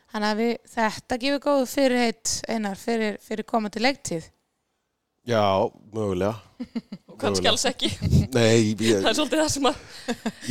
Þannig 0.08 0.30
að 0.32 0.40
við, 0.42 0.54
þetta 0.72 1.18
gefur 1.22 1.42
góðu 1.44 1.66
fyrir 1.70 2.02
heitt 2.02 2.34
einar 2.48 2.80
fyrir, 2.80 3.18
fyrir 3.22 3.46
komandi 3.48 3.84
leiktíð 3.84 4.30
Já, 5.28 5.44
mögulega 5.92 6.36
Og 7.12 7.18
kannski 7.22 7.50
alls 7.50 7.66
ekki. 7.68 7.90
Nei, 8.34 8.76
ég, 8.78 9.00
Það 9.04 9.10
er 9.10 9.16
svolítið 9.18 9.42
það 9.42 9.52
sem 9.54 9.68
að... 9.70 9.80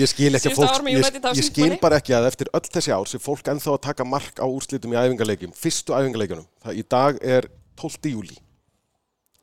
Ég 0.00 0.10
skil 0.10 0.30
ekki 0.38 0.50
að 0.50 0.56
fólk, 0.58 0.88
ég, 0.90 1.18
ég 1.38 1.46
skil 1.46 1.76
bara 1.82 2.00
ekki 2.00 2.16
að 2.16 2.28
eftir 2.30 2.50
öll 2.56 2.64
þessi 2.66 2.94
ár 2.94 3.06
sem 3.10 3.22
fólk 3.22 3.50
ennþá 3.52 3.74
að 3.76 3.82
taka 3.86 4.06
mark 4.08 4.42
á 4.42 4.46
úrslitum 4.46 4.94
í 4.94 4.98
æfingarleikjum, 4.98 5.54
fyrstu 5.56 5.94
æfingarleikjunum, 5.94 6.48
það 6.66 6.80
í 6.80 6.86
dag 6.96 7.20
er 7.22 7.48
12. 7.78 8.10
júli. 8.12 8.38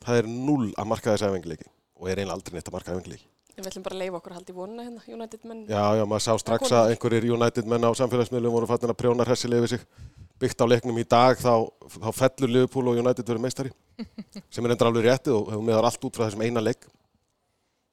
Það 0.03 0.19
er 0.19 0.31
null 0.31 0.71
að 0.75 0.89
marka 0.91 1.13
þessi 1.13 1.29
æfingarleiki 1.29 1.69
og 1.69 2.09
er 2.11 2.19
eiginlega 2.19 2.37
aldrei 2.37 2.57
neitt 2.57 2.67
að 2.67 2.77
marka 2.77 2.95
æfingarleiki. 2.97 3.29
Við 3.53 3.69
ætlum 3.69 3.85
bara 3.85 3.95
að 3.95 4.01
leifa 4.01 4.17
okkur 4.19 4.33
að 4.33 4.37
halda 4.39 4.51
í 4.51 4.57
vonuna 4.57 4.83
hérna, 4.87 5.01
United 5.13 5.43
menn. 5.45 5.65
Já, 5.69 5.83
já, 5.93 6.03
maður 6.09 6.23
sá 6.25 6.33
strax 6.41 6.71
að 6.73 6.91
einhverjir 6.91 7.27
United 7.35 7.69
menn 7.69 7.85
á 7.85 7.91
samfélagsmiðlum 7.99 8.55
voru 8.57 8.69
fattin 8.71 8.91
að 8.91 8.97
prjóna 8.99 9.27
hressilega 9.27 9.63
við 9.63 9.75
sig. 9.75 9.83
Byggt 10.43 10.59
á 10.59 10.65
leiknum 10.67 10.99
í 10.99 11.05
dag 11.07 11.39
þá, 11.39 11.53
þá 11.95 12.09
fellur 12.17 12.51
Liverpool 12.51 12.91
og 12.91 12.99
United 12.99 13.29
verið 13.29 13.45
meistari 13.45 13.71
sem 14.53 14.65
er 14.65 14.73
endur 14.73 14.89
alveg 14.89 15.07
réttið 15.07 15.37
og 15.37 15.53
hefur 15.53 15.67
meðar 15.69 15.87
allt 15.87 16.07
út 16.09 16.19
frá 16.19 16.25
þessum 16.27 16.43
eina 16.43 16.63
leik. 16.63 16.87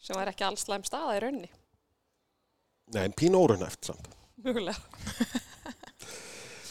Sem 0.01 0.19
var 0.19 0.33
ekki 0.33 0.47
alls 0.49 0.65
slæm 0.67 0.83
staða 0.87 1.19
í 1.19 1.23
rauninni. 1.23 1.51
Nei, 2.91 3.05
en 3.05 3.15
pínu 3.15 3.39
órunæft 3.45 3.87
samt. 3.87 4.11
Mjögulega. 4.41 4.81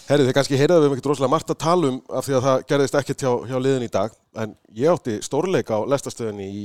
Herri, 0.10 0.26
þið 0.26 0.34
kannski 0.34 0.58
heyrðað 0.58 0.80
við 0.82 0.88
um 0.88 0.94
ekkert 0.96 1.08
rosalega 1.12 1.32
margt 1.36 1.52
að 1.54 1.60
tala 1.62 1.90
um 1.92 1.98
af 2.18 2.26
því 2.26 2.36
að 2.36 2.46
það 2.48 2.64
gerðist 2.72 2.96
ekkert 2.98 3.24
hjá, 3.24 3.30
hjá 3.46 3.58
liðin 3.62 3.86
í 3.86 3.90
dag 3.94 4.16
en 4.42 4.56
ég 4.80 4.90
átti 4.90 5.18
stórleik 5.22 5.70
á 5.70 5.78
lestastöðinni 5.86 6.48
í 6.50 6.64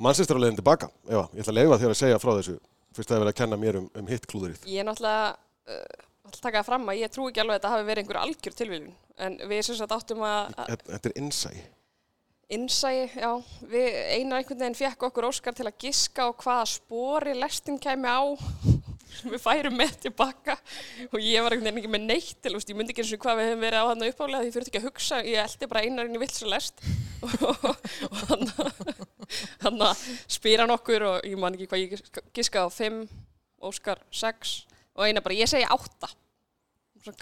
mannsistarleðin 0.00 0.56
tilbaka 0.56 0.88
Eva, 1.04 1.26
ég 1.34 1.44
ætla 1.44 1.52
að 1.52 1.58
leifa 1.58 1.78
þér 1.82 1.92
að 1.92 1.98
segja 2.00 2.22
frá 2.22 2.30
þessu 2.38 2.54
fyrst 2.96 3.10
að 3.10 3.12
það 3.12 3.20
verið 3.20 3.32
að 3.34 3.38
kenna 3.42 3.58
mér 3.60 3.78
um, 3.82 3.90
um 4.00 4.08
hitt 4.08 4.24
klúðurinn 4.30 4.64
Ég 4.64 4.80
er 4.80 4.88
náttúrulega, 4.88 5.28
uh, 5.74 6.08
að 6.38 6.46
taka 6.46 6.62
fram 6.66 6.88
að 6.90 7.00
ég 7.02 7.12
trú 7.14 7.28
ekki 7.30 7.42
alveg 7.42 7.56
að 7.56 7.60
þetta 7.60 7.74
hafi 7.74 7.88
verið 7.90 8.04
einhver 8.04 8.20
algjör 8.22 8.56
tilvíðun. 8.60 8.94
En 9.20 9.36
við 9.50 9.62
sem 9.66 9.78
sagt 9.78 9.94
áttum 9.96 10.24
að 10.24 10.54
að 10.56 10.74
Þetta 10.86 11.10
er 11.12 11.18
innsæ 11.20 11.52
innsæi, 12.50 13.06
já, 13.14 13.30
við 13.70 13.96
einar 14.16 14.40
einhvern 14.40 14.58
veginn 14.58 14.74
fekk 14.74 15.04
okkur 15.06 15.28
Óskar 15.28 15.54
til 15.54 15.68
að 15.68 15.76
giska 15.84 16.24
á 16.26 16.30
hvaða 16.34 16.64
spori 16.66 17.34
lestin 17.38 17.78
kæmi 17.78 18.10
á. 18.10 18.22
Sem 19.20 19.30
við 19.34 19.42
færum 19.42 19.76
með 19.78 19.92
tilbaka 20.06 20.56
og 21.10 21.18
ég 21.22 21.42
var 21.44 21.54
einhvern 21.54 21.68
veginn 21.70 21.80
ekki 21.82 21.92
með 21.94 22.04
neitt 22.08 22.40
til, 22.42 22.54
ég 22.58 22.74
myndi 22.78 22.94
ekki 22.94 23.04
eins 23.04 23.12
og 23.14 23.22
hvað 23.22 23.38
við 23.40 23.48
höfum 23.50 23.64
verið 23.66 23.82
á 23.82 23.90
hann 23.90 24.06
uppálega 24.08 24.42
því 24.42 24.50
ég 24.50 24.56
fyrir 24.56 24.70
ekki 24.70 24.80
að 24.80 24.88
hugsa, 24.88 25.20
ég 25.26 25.44
eldi 25.44 25.70
bara 25.70 25.84
einar 25.86 26.10
inn 26.10 26.18
í 26.18 26.22
vilsa 26.24 26.50
lest. 26.50 26.82
Og 28.10 28.26
hann 28.32 28.46
hann 29.62 29.82
spyr 30.30 30.64
hann 30.64 30.74
okkur 30.74 31.04
og 31.06 31.26
ég 31.28 31.38
man 31.38 31.54
ekki 31.54 31.68
hvað 31.70 31.82
ég 31.84 32.04
giska- 32.34 32.64
á. 32.64 32.68
5, 32.72 33.02
Óskar 33.62 34.00
6 34.10 34.56
og 35.00 35.06
einar 35.08 35.24
bara, 35.24 35.36
ég 35.40 35.48
segi 35.50 35.64
8 35.64 36.10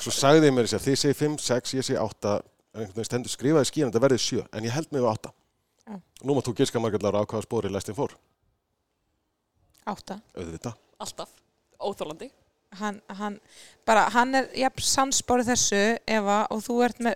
Svo 0.03 0.11
sagði 0.11 0.49
ég 0.51 0.55
mér 0.57 0.67
þess 0.67 0.75
að 0.81 0.87
þið 0.89 0.97
segi 1.05 1.17
5, 1.21 1.37
6, 1.47 1.75
ég 1.79 1.87
segi 1.87 1.99
8 2.03 2.33
en 2.35 2.81
einhvern 2.83 2.97
veginn 2.97 3.07
stendur 3.07 3.31
skrifaði 3.33 3.69
skíðan 3.71 3.93
þetta 3.93 4.03
verði 4.05 4.19
7 4.25 4.43
en 4.59 4.67
ég 4.67 4.75
held 4.75 4.91
mig 4.91 5.05
við 5.05 5.11
8 5.13 5.31
Já. 5.89 5.95
Nú 6.27 6.35
maður 6.35 6.49
þú 6.51 6.55
giska 6.59 6.83
margirlar 6.83 7.17
á 7.17 7.23
hvaða 7.23 7.47
spóri 7.47 7.71
lestin 7.73 7.97
fór. 7.97 8.13
átta 9.89 10.19
Auðvitað. 10.37 10.75
Alltaf. 11.01 11.31
Óþólandi. 11.81 12.29
hann, 12.83 12.99
hann, 13.09 13.39
bara, 13.87 14.09
hann 14.13 14.35
er 14.35 14.51
jafn 14.53 14.85
sannspórið 14.85 15.55
þessu 15.55 15.83
Eva 16.05 16.43
og 16.53 16.61
þú 16.67 16.83
ert 16.85 16.99
með 17.01 17.15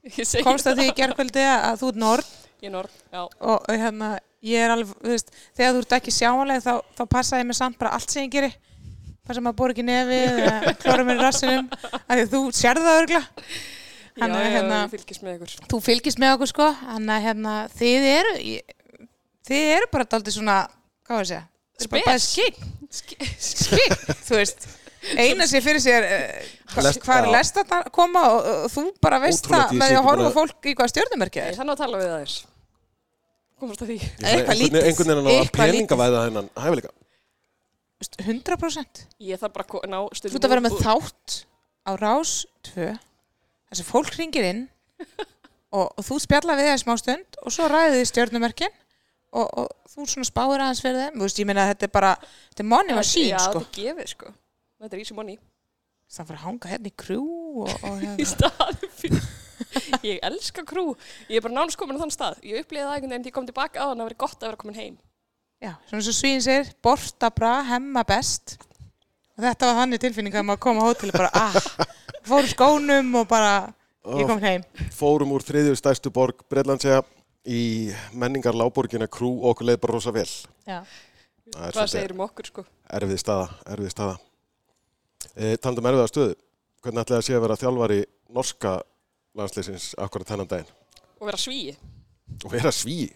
segi 0.26 0.42
komst 0.44 0.66
að 0.68 0.80
því 0.80 0.88
í 0.90 0.96
gerkvöldi 0.98 1.44
að 1.46 1.78
þú 1.80 1.88
ert 1.92 2.00
nord 2.02 2.26
Ég 2.60 2.68
er 2.68 2.74
norð, 2.74 2.92
já. 3.08 3.22
og, 3.24 3.56
og 3.56 3.70
hérna, 3.72 4.18
ég 4.44 4.60
er 4.60 4.74
alveg, 4.74 4.90
þú 5.00 5.12
veist, 5.14 5.30
þegar 5.56 5.72
þú 5.72 5.80
ert 5.80 5.94
ekki 5.96 6.12
sjáanleg 6.12 6.60
þá, 6.60 6.72
þá 6.98 7.02
passa 7.08 7.38
ég 7.40 7.46
mig 7.48 7.56
samt 7.56 7.78
bara 7.80 7.94
allt 7.96 8.12
sem 8.12 8.26
ég 8.26 8.34
geri 8.34 8.50
passa 9.30 9.42
maður 9.44 9.54
að 9.54 9.60
bóra 9.62 9.74
ekki 9.76 9.86
nefið 9.88 10.40
eða 10.44 10.74
klóra 10.82 11.06
mér 11.08 11.20
í 11.20 11.24
rassinum. 11.24 11.68
Af 12.00 12.10
því 12.10 12.24
að 12.26 12.32
þú 12.34 12.40
sérðu 12.60 12.88
það 12.88 13.00
örgla 13.04 13.22
Já, 14.20 14.24
er 14.26 14.32
já, 14.34 14.50
hérna- 14.56 14.82
ég 14.82 14.90
fylgist 14.96 15.22
með 15.24 15.36
ykkur. 15.38 15.52
þú 15.70 15.78
fylgist 15.86 16.18
með 16.20 16.32
okkur 16.36 16.50
sko. 16.50 16.66
Þannig 16.82 17.14
að 17.14 17.24
hérna, 17.28 17.54
þið 17.78 18.08
eru 18.10 18.32
ég, 18.44 18.74
þið 19.48 19.70
eru 19.78 19.88
bara 19.94 20.08
daldið 20.14 20.36
svona 20.36 20.56
hvað 21.06 21.16
var 21.16 21.24
að 21.24 21.30
segja? 21.30 21.46
Skikk 21.80 23.08
skikk, 23.40 23.96
þú 24.26 24.36
veist. 24.40 24.66
Eina 25.16 25.46
sem 25.48 25.62
fyrir 25.64 25.80
sér 25.80 26.04
uh, 26.04 26.48
hva, 26.74 26.82
Lest- 26.84 27.00
hvað 27.06 27.22
er 27.22 27.30
lest 27.32 27.56
að 27.62 27.86
koma 27.94 28.24
og, 28.34 28.48
og 28.66 28.72
þú 28.74 28.82
bara 29.00 29.20
veist 29.22 29.46
það 29.48 29.72
með 29.80 29.94
að 29.96 30.04
horfa 30.10 30.32
fólk 30.34 30.68
í 30.68 30.74
hvað 30.76 30.90
stjórnumerkið 30.92 31.40
Ég 31.40 31.52
er. 31.54 31.56
Þannig 31.56 31.76
að 31.76 31.80
tala 31.80 32.00
við 32.02 32.10
þær. 32.12 32.34
Komast 33.60 33.84
að 33.86 33.92
því. 33.94 33.98
Einhvern- 34.20 35.14
veginn 35.14 35.30
að 35.38 35.50
peningavæða 35.56 36.26
hennan 36.26 36.50
hæfileika. 36.56 36.92
Þú 38.00 38.06
veist, 38.06 38.18
100% 38.24 39.00
Ég 39.28 39.40
þarf 39.42 39.52
bara 39.58 39.66
að 39.68 39.88
ná 39.92 39.98
Þú 40.16 40.30
ert 40.32 40.46
að 40.46 40.52
vera 40.54 40.64
með 40.64 40.76
úr- 40.78 40.84
þátt 40.86 41.34
á 41.84 41.92
rás 42.00 42.32
2 42.70 42.86
þess 43.70 43.82
að 43.84 43.88
fólk 43.90 44.14
ringir 44.18 44.46
inn 44.48 44.62
og, 45.76 45.86
og 45.86 46.00
þú 46.06 46.16
spjalla 46.24 46.56
við 46.58 46.70
það 46.70 46.78
í 46.78 46.82
smá 46.84 46.94
stund 47.00 47.38
og 47.44 47.54
svo 47.54 47.68
ræðið 47.70 47.98
þið 48.00 48.08
stjórnumerkin 48.10 48.72
og, 49.30 49.46
og 49.46 49.68
þú 49.92 50.06
svona 50.10 50.26
spáir 50.28 50.64
aðeins 50.64 50.80
fyrir 50.82 51.04
þeim 51.04 51.22
veist, 51.22 51.38
ég 51.38 51.46
meina 51.50 51.62
að 51.66 51.74
þetta 51.74 51.86
er 51.86 51.92
bara 51.94 52.14
þetta 52.24 52.64
er 52.64 52.68
money 52.72 52.96
machine 52.98 53.30
Já, 53.30 53.38
sko 53.44 53.60
þetta 53.60 53.68
er 53.70 53.84
gefið, 53.84 54.10
sko. 54.14 54.32
Þetta 54.80 54.96
er 54.96 55.02
easy 55.04 55.14
money. 55.20 55.36
það 56.10 56.26
fyrir 56.30 56.40
að 56.40 56.46
hanga 56.48 56.72
hérna 56.72 56.90
í 56.90 56.94
krú 57.04 57.20
og, 57.62 57.70
og 57.86 58.00
Í 58.02 58.08
hérna. 58.08 58.26
staðum 58.32 58.96
fyrir. 58.98 59.28
Ég 60.02 60.18
elska 60.26 60.64
krú. 60.66 60.86
Ég 61.30 61.38
er 61.38 61.44
bara 61.44 61.54
nánast 61.60 61.78
komin 61.78 62.00
á 62.00 62.02
þann 62.02 62.14
stað. 62.16 62.38
Ég 62.48 62.64
upplýði 62.64 62.86
það 62.88 62.94
einhvern 62.96 63.12
veginn 63.12 63.22
þegar 63.26 63.30
ég 63.30 63.36
kom 63.36 63.46
tilbaka 63.50 63.84
á 63.84 63.86
þannig 63.86 63.92
að 63.92 64.00
það 64.00 64.08
verið 64.10 64.20
gott 64.24 64.40
að 64.40 64.48
vera 64.48 64.60
komin 64.64 64.78
heim. 64.80 64.96
Já, 65.60 65.74
svona 65.88 66.02
svo 66.06 66.14
svíðin 66.16 66.44
sér 66.44 66.72
borta 66.84 67.30
bra, 67.34 67.60
hemma 67.68 68.04
best 68.08 68.56
og 69.36 69.44
þetta 69.44 69.70
var 69.70 69.78
þannig 69.82 70.02
tilfinning 70.02 70.36
að 70.40 70.48
maður 70.48 70.62
kom 70.66 70.80
á 70.80 70.84
hóteli 70.88 71.14
bara, 71.16 71.30
ah, 71.34 71.56
fór 72.28 72.44
úr 72.44 72.50
skónum 72.52 73.14
og 73.22 73.28
bara, 73.30 73.52
ég 74.16 74.28
kom 74.28 74.40
heim 74.42 74.64
Fórum 74.96 75.32
úr 75.36 75.44
þriðju 75.44 75.76
stærstu 75.80 76.12
borg 76.12 76.42
Breitlandsega 76.50 77.02
í 77.48 77.90
menningar 78.12 78.56
láborgina 78.56 79.08
Krú 79.08 79.30
og 79.40 79.54
okkur 79.54 79.70
leið 79.70 79.80
bara 79.80 79.96
rosa 79.96 80.12
vel. 80.12 80.28
já, 80.68 80.82
Það 81.50 81.72
Hvað 81.74 81.88
segir 81.90 82.12
um 82.14 82.20
okkur, 82.26 82.46
sko? 82.46 82.62
erfið 82.94 83.18
staða, 83.18 83.46
erfið 83.74 83.90
staða. 83.90 84.18
E, 85.34 85.56
Talandum 85.56 85.88
erfiða 85.90 86.10
stöðu. 86.10 86.34
Hvernig 86.84 87.02
ætlaði 87.02 87.18
að 87.18 87.24
sé 87.26 87.34
að 87.34 87.42
vera 87.44 87.56
þjálfari 87.58 87.96
norska 88.36 88.74
landsleysins 89.40 89.88
akkurat 89.98 90.30
þennan 90.30 90.50
daginn? 90.52 90.70
Og 91.18 91.26
vera 91.26 91.40
svíi. 91.40 91.74
Og 92.44 92.52
vera 92.52 92.70
sví. 92.72 93.10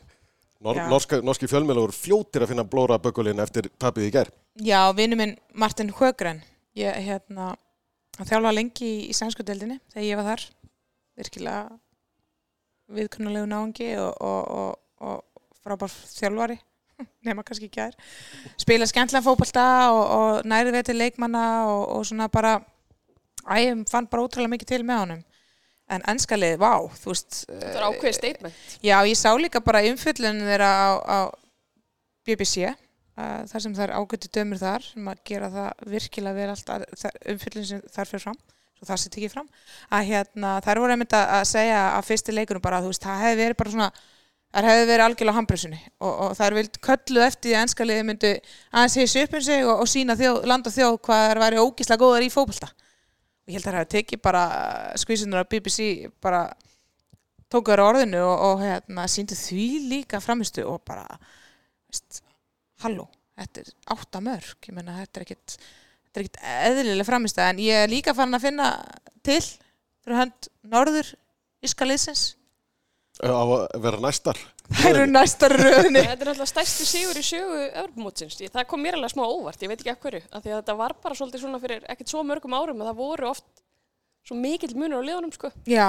Nor 0.63 0.79
Já. 0.79 0.87
norska, 0.89 1.21
norski 1.21 1.49
fjölmjölu 1.51 1.83
voru 1.85 1.95
fljótir 1.97 2.45
að 2.45 2.53
finna 2.55 2.65
blóra 2.65 2.99
bökulinn 3.03 3.43
eftir 3.43 3.69
tapið 3.79 4.09
í 4.09 4.13
gær. 4.15 4.31
Já, 4.63 4.81
vinnu 4.97 5.19
minn 5.19 5.35
Martin 5.53 5.91
Högren 5.93 6.43
ég 6.79 7.01
hérna 7.07 7.55
þjálfa 8.23 8.53
lengi 8.55 8.87
í, 8.87 8.99
í 9.11 9.17
sænsku 9.17 9.45
deildinni 9.47 9.81
þegar 9.93 10.07
ég 10.07 10.21
var 10.21 10.29
þar 10.31 10.45
virkilega 11.19 11.79
viðkunnulegu 12.95 13.49
náungi 13.51 13.91
og, 13.99 14.13
og, 14.21 14.55
og, 14.55 15.11
og 15.11 15.59
frábár 15.65 15.93
þjálfari 15.93 16.59
nema 17.27 17.45
kannski 17.47 17.69
ekki 17.71 17.83
aðeir 17.85 18.57
spila 18.61 18.89
skemmtilega 18.91 19.25
fótbolta 19.27 19.67
og, 19.91 20.03
og 20.05 20.49
nærið 20.51 20.79
við 20.79 20.89
til 20.91 20.99
leikmanna 21.01 21.45
og, 21.71 21.85
og 21.97 22.09
svona 22.09 22.29
bara 22.33 22.57
æ, 23.49 23.55
ég 23.65 23.87
fann 23.91 24.11
bara 24.11 24.27
ótrúlega 24.27 24.55
mikið 24.55 24.75
til 24.75 24.83
með 24.87 25.03
honum 25.05 25.25
en 25.93 26.05
enskalið, 26.15 26.55
vá, 26.63 26.73
þú 26.97 27.11
veist 27.13 27.43
Þetta 27.49 27.75
er 27.77 27.87
ákveðið 27.91 28.15
statement. 28.17 28.63
Já, 28.83 28.97
ég 29.05 29.19
sá 29.21 29.31
líka 29.37 29.61
bara 29.61 29.83
umfyllun 29.85 30.41
þeirra 30.47 30.71
á, 30.73 30.89
á 31.05 31.19
BBC 32.25 32.65
uh, 32.71 33.45
þar 33.51 33.61
sem 33.67 33.75
það 33.77 33.85
er 33.89 33.93
ágættu 33.99 34.31
dömur 34.33 34.61
þar 34.63 34.87
sem 34.87 35.11
að 35.13 35.21
gera 35.29 35.51
það 35.53 35.85
virkilega 35.93 36.39
vel 36.39 36.51
allt 36.55 36.73
að- 36.79 36.87
það- 37.03 37.19
umfyllun 37.35 37.69
sem 37.69 37.83
þar 37.93 38.11
fyrir 38.11 38.25
fram 38.25 38.39
svo 38.75 38.89
það 38.89 39.03
sé 39.05 39.13
tekið 39.15 39.35
fram 39.37 39.49
að 39.95 40.09
hérna, 40.09 40.55
þær 40.65 40.81
voru 40.83 40.97
einmitt 40.97 41.15
að, 41.15 41.29
að 41.37 41.45
segja 41.53 41.83
að 41.99 42.09
fyrsti 42.09 42.35
leikunum 42.35 42.65
bara, 42.65 42.81
þú 42.83 42.91
veist, 42.95 43.05
það 43.05 43.21
hefði 43.27 43.41
verið 43.45 43.59
bara 43.61 43.75
svona 43.75 43.91
þær 44.55 44.69
hefði 44.71 44.89
verið 44.89 45.05
algjörlega 45.05 45.35
á 45.35 45.39
handpressunni 45.39 45.79
og, 46.01 46.13
og 46.25 46.33
þær 46.39 46.57
vild 46.59 46.81
kölluð 46.89 47.27
eftir 47.29 47.49
því 47.51 47.55
að 47.55 47.63
ennskaliði 47.67 48.07
myndu 48.09 48.33
aðeins 48.73 48.97
hýsa 49.03 49.25
upp 49.29 49.37
um 49.39 49.45
sig 49.47 49.65
og, 49.69 49.81
og 49.85 49.89
sína 49.91 50.17
þjóð, 50.19 50.41
land 50.51 50.69
og 50.71 50.75
þjóð 50.79 50.99
hvað 51.07 51.25
þær 51.29 51.43
væri 51.45 51.63
ógíslega 51.65 52.03
góðar 52.05 52.27
í 52.27 52.33
fótbolta 52.35 52.71
og 53.45 53.53
ég 53.53 53.59
held 53.59 53.67
að 53.67 53.71
þær 53.71 53.79
hefði 53.81 53.93
tekið 53.95 54.23
bara 54.25 54.45
skvísunar 55.01 55.45
af 55.45 55.51
BBC 55.53 55.89
bara 56.25 56.45
tóku 57.53 57.73
þær 57.73 57.85
á 57.85 57.91
orðinu 57.91 58.23
og, 58.25 58.45
og 58.49 58.63
hérna, 58.65 59.09
síndu 59.11 59.37
því 59.39 59.67
líka 59.91 60.21
framistu 60.25 60.65
og 60.69 60.81
bara 60.89 61.05
veist, 61.89 62.23
halló, 62.85 63.09
þetta 63.39 63.65
er 63.65 63.75
átta 63.95 64.23
mörg 64.25 64.71
ég 64.71 64.77
menna 64.77 65.01
þetta 65.03 65.21
er 65.21 65.27
ekkit 65.29 65.59
ekkit 66.15 66.41
eðlilega 66.47 67.09
framistu 67.09 67.43
en 67.43 67.59
ég 67.59 67.85
er 67.85 67.91
líka 67.91 68.15
farin 68.15 68.39
að 68.39 68.47
finna 68.47 68.71
til 69.27 69.43
fyrir 69.43 70.21
hönd 70.21 70.51
norður 70.71 71.15
Ískaliðsins 71.65 72.35
Á 73.23 73.31
að 73.31 73.69
vera 73.79 74.01
næstar. 74.03 74.39
Það 74.71 74.89
eru 74.91 75.05
næsta 75.11 75.49
röðinni 75.53 76.01
Þetta 76.05 76.13
er 76.15 76.29
náttúrulega 76.31 76.49
stærsti 76.51 76.87
sigur 76.89 77.19
í 77.21 77.25
sögu 77.25 77.59
Evropamótsins. 77.75 78.39
Ég- 78.41 78.53
Það 78.55 78.67
kom 78.71 78.81
mér 78.83 78.97
alveg 78.99 79.13
smá 79.13 79.25
óvart, 79.29 79.61
ég 79.63 79.69
veit 79.69 79.81
ekki 79.85 79.93
af 79.93 80.01
hverju. 80.01 80.23
Af 80.33 80.43
því 80.45 80.51
að 80.55 80.59
þetta 80.63 80.77
var 80.79 80.95
bara 81.03 81.15
svolítið 81.19 81.41
svona 81.45 81.61
fyrir 81.61 81.85
ekkert 81.89 82.09
svo 82.15 82.23
mörgum 82.25 82.57
árum 82.57 82.81
að 82.81 82.89
það 82.91 82.97
voru 83.03 83.29
oft 83.31 83.45
svo 84.25 84.37
mikill 84.41 84.75
munur 84.75 85.03
á 85.05 85.07
liðunum, 85.09 85.33
sko. 85.37 85.51
já, 85.69 85.89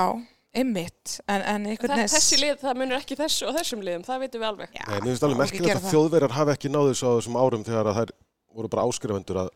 einmitt 0.56 1.20
en, 1.28 1.42
en 1.42 1.66
einhvern 1.72 1.92
Það, 1.92 2.02
veginn 2.02 2.14
þessi 2.16 2.40
lið, 2.42 2.58
það 2.64 2.78
munur 2.82 2.98
ekki 3.00 3.16
þessu 3.20 3.48
og 3.48 3.56
þessum 3.56 3.82
liðum, 3.88 4.04
það 4.08 4.20
veitum 4.26 4.42
við 4.44 4.48
alveg. 4.50 4.70
já, 4.76 4.84
Nei, 4.90 5.00
mér 5.00 5.08
finnst 5.12 5.24
alveg 5.24 5.40
merkilegt 5.40 5.76
að 5.76 5.82
það. 5.86 5.94
þjóðverjar 5.96 6.36
hafi 6.36 6.52
ekki 6.58 6.72
náðu 6.76 6.90
þessu 6.92 7.06
á 7.08 7.12
þessum 7.16 7.40
árum 7.40 7.64
þegar 7.64 7.90
að 7.92 7.98
þær 8.02 8.12
voru 8.56 8.72
bara 8.76 8.86
áskrifendur 8.90 9.40
að 9.46 9.50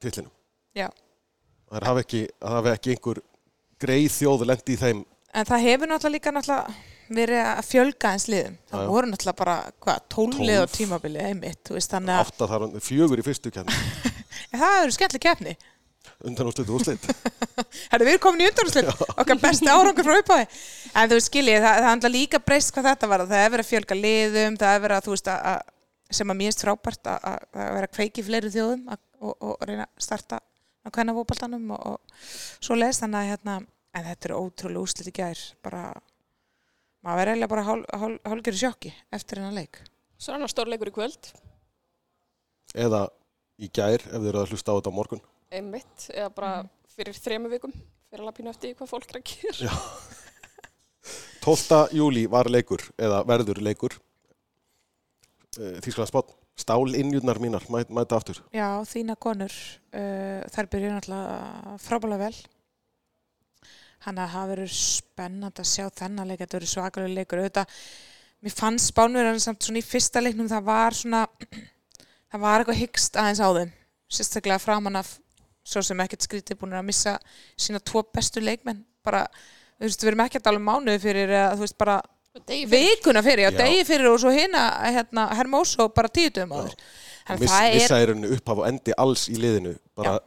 titlinum. 0.00 0.32
Já. 0.78 0.88
Þær 1.70 1.86
hafi 1.90 2.04
ekki, 2.06 2.22
ekki 2.74 2.94
einhver 2.94 3.20
greið 3.82 4.08
þjóð 4.14 4.46
lendi 4.46 4.74
í 4.74 4.80
þeim. 4.80 5.04
en 5.34 5.44
það 5.50 5.66
hefur 5.66 5.86
náttúrulega 5.90 6.14
líka 6.18 6.30
náttúrulega 6.34 6.74
verið 7.16 7.42
að 7.42 7.64
fjölga 7.66 8.14
eins 8.14 8.28
liðum 8.30 8.56
það 8.70 8.84
Já, 8.84 8.90
voru 8.94 9.10
náttúrulega 9.10 9.40
bara, 9.40 9.56
hvað, 9.82 10.00
tólið 10.14 10.54
á 10.54 10.62
Tólf. 10.62 10.76
tímabili 10.76 11.24
einmitt, 11.24 11.60
þú 11.66 11.76
veist, 11.76 11.92
þannig 11.94 12.14
að 12.14 12.22
Átta 12.26 12.48
þar, 12.52 12.66
fjögur 12.86 13.22
í 13.22 13.26
fyrstu. 13.26 13.52
En 14.50 14.58
það 14.58 14.78
eru 14.84 14.94
skemmtileg 14.94 15.24
keppni 15.26 15.56
Undan 16.24 16.48
og 16.50 16.52
stötu 16.52 16.74
úrslit. 16.76 17.04
Herðu, 17.92 18.06
við 18.06 18.12
erum 18.12 18.22
komin 18.24 18.42
í 18.44 18.48
undanúrslit, 18.50 18.88
okkar 19.14 19.38
besti 19.40 19.68
árangur 19.72 20.04
frá 20.04 20.18
upphæði. 20.20 20.46
En 21.00 21.10
þú 21.12 21.18
skiljið, 21.24 21.58
það, 21.64 21.76
það 21.80 21.88
handla 21.88 22.10
líka 22.12 22.40
breyst 22.44 22.72
hvað 22.76 22.88
þetta 22.90 23.08
var. 23.08 23.24
Það 23.30 23.44
er 23.44 23.52
verið 23.54 23.64
að 23.64 23.70
fjölga 23.70 23.96
liðum, 23.96 24.58
það 24.60 24.76
er 24.76 24.82
verið 24.84 24.98
að, 24.98 25.06
þú 25.06 25.14
veist, 25.14 25.30
að, 25.32 25.72
sem 26.18 26.32
að 26.32 26.42
finnst 26.44 26.64
frábært 26.64 27.10
að, 27.12 27.26
að, 27.30 27.70
vera 27.78 27.90
kveiki 27.96 28.24
fleiri 28.26 28.52
þjóðum 28.52 28.84
að, 28.92 29.02
og, 29.20 29.34
og 29.48 29.66
reyna 29.68 29.86
að 29.86 30.04
starta 30.08 30.40
á 30.40 30.88
hvernig 30.88 31.18
fótboltanum 31.20 31.74
og, 31.76 31.88
og 31.94 32.28
svo 32.60 32.76
leist 32.76 33.04
þannig 33.04 33.20
að 33.20 33.30
hérna, 33.32 33.56
en 33.96 34.08
þetta 34.10 34.28
er 34.30 34.36
ótrúlega 34.36 34.84
úrslit 34.84 35.12
í 35.12 35.16
gær, 35.20 35.44
bara, 35.64 35.84
maður 37.04 37.20
verður 37.20 37.32
eiginlega 37.34 37.52
bara 37.54 37.66
hál, 37.68 37.80
hál, 38.02 38.12
hálgjör 38.28 38.58
í 38.58 38.62
sjokki 38.64 38.92
eftir 39.16 39.40
hennar 39.40 39.56
leik. 39.56 39.80
Svo 40.20 40.32
er 40.34 40.38
annar 40.40 40.52
stórleikur 40.52 40.90
í 40.90 40.96
kvöld, 40.98 41.30
Eða 42.78 43.08
í 43.58 43.66
gær, 43.74 43.98
ef 44.06 44.14
þið 44.14 44.28
eru 44.30 44.42
að 44.44 44.52
hlusta 44.52 44.70
á 44.70 44.76
þetta 44.78 44.92
á 44.94 44.98
morgun. 44.98 45.22
einmitt, 45.50 46.04
eða 46.14 46.30
bara 46.30 46.50
fyrir 46.94 47.16
þremu 47.18 47.50
vikum, 47.50 47.72
fyrir 48.10 48.22
að 48.22 48.28
lapina 48.28 48.52
eftir 48.54 48.76
hvað 48.78 48.92
fólk 48.92 49.16
er. 49.16 49.56
Já. 49.58 49.72
12. 51.40 51.88
júli 51.96 52.26
var 52.30 52.46
leikur, 52.52 52.84
eða 53.00 53.24
verður 53.26 53.62
leikur. 53.64 53.96
Þískland 55.56 56.10
spott. 56.12 56.36
Stál 56.60 56.92
innjúnar 56.94 57.40
mínar, 57.40 57.64
mæ, 57.72 57.82
mæta 57.88 58.18
aftur. 58.20 58.42
Já, 58.52 58.84
þína 58.84 59.16
konur, 59.16 59.54
uh, 59.96 60.44
þær 60.52 60.68
byrjuðu 60.70 60.94
náttúrulega 60.94 61.76
frábælega 61.80 62.26
vel. 62.28 62.36
Þannig 64.00 64.22
að 64.24 64.34
það 64.34 64.52
verður 64.54 64.74
spennand 64.76 65.60
að 65.60 65.68
sjá 65.68 65.84
þennan 66.00 66.30
leik, 66.30 66.40
þetta 66.40 66.56
verður 66.56 66.72
svakalega 66.72 67.16
leikur. 67.18 67.42
Auðvitað, 67.42 67.80
mér 68.40 68.54
fannst 68.56 68.92
spánverðan 68.94 69.42
samt 69.44 69.66
svona 69.66 69.82
í 69.82 69.84
fyrsta 69.84 70.22
leiknum, 70.24 70.48
það 70.48 70.68
var 70.70 70.96
svona, 70.96 71.24
það 72.32 72.44
var 72.46 72.62
eitthvað 72.64 72.80
hyggst 72.80 73.18
aðeins 73.20 73.42
á 73.44 73.48
þeim. 73.58 73.74
Sérstaklega 74.10 74.62
framan 74.62 75.00
af, 75.02 75.10
svo 75.66 75.82
sem 75.84 76.00
ekkert 76.02 76.24
skrítið 76.24 76.58
búin 76.62 76.78
að 76.78 76.88
missa 76.88 77.18
sína 77.60 77.82
tvo 77.84 78.02
bestu 78.08 78.40
leikmenn. 78.42 78.80
Bara, 79.04 79.26
þú 79.76 79.84
veist, 79.86 80.00
við 80.00 80.12
erum 80.14 80.24
ekki 80.24 80.40
að 80.40 80.48
tala 80.48 80.62
um 80.62 80.66
mánuði 80.70 81.02
fyrir, 81.04 81.34
eða 81.36 81.52
þú 81.58 81.66
veist, 81.66 81.78
bara 81.80 82.00
vikuna 82.48 83.22
fyrir, 83.26 83.44
já, 83.44 83.50
Já. 83.50 83.58
degi 83.58 83.84
fyrir 83.84 84.08
og 84.10 84.20
svo 84.22 84.30
hina, 84.30 84.64
hérna, 84.86 85.28
Hermoso 85.34 85.88
bara 85.92 86.08
tíutum 86.08 86.52
áður. 86.54 86.74
Þannig 87.26 87.46
að 87.46 87.52
það 87.52 87.68
er 87.68 87.74
Missa 87.74 88.00
í 88.00 88.06
rauninni 88.08 88.30
upphaf 88.36 88.60
og 88.62 88.68
endi 88.68 88.94
alls 88.96 89.28
í 89.28 89.36
liðinu, 89.38 89.74
bara 89.98 90.18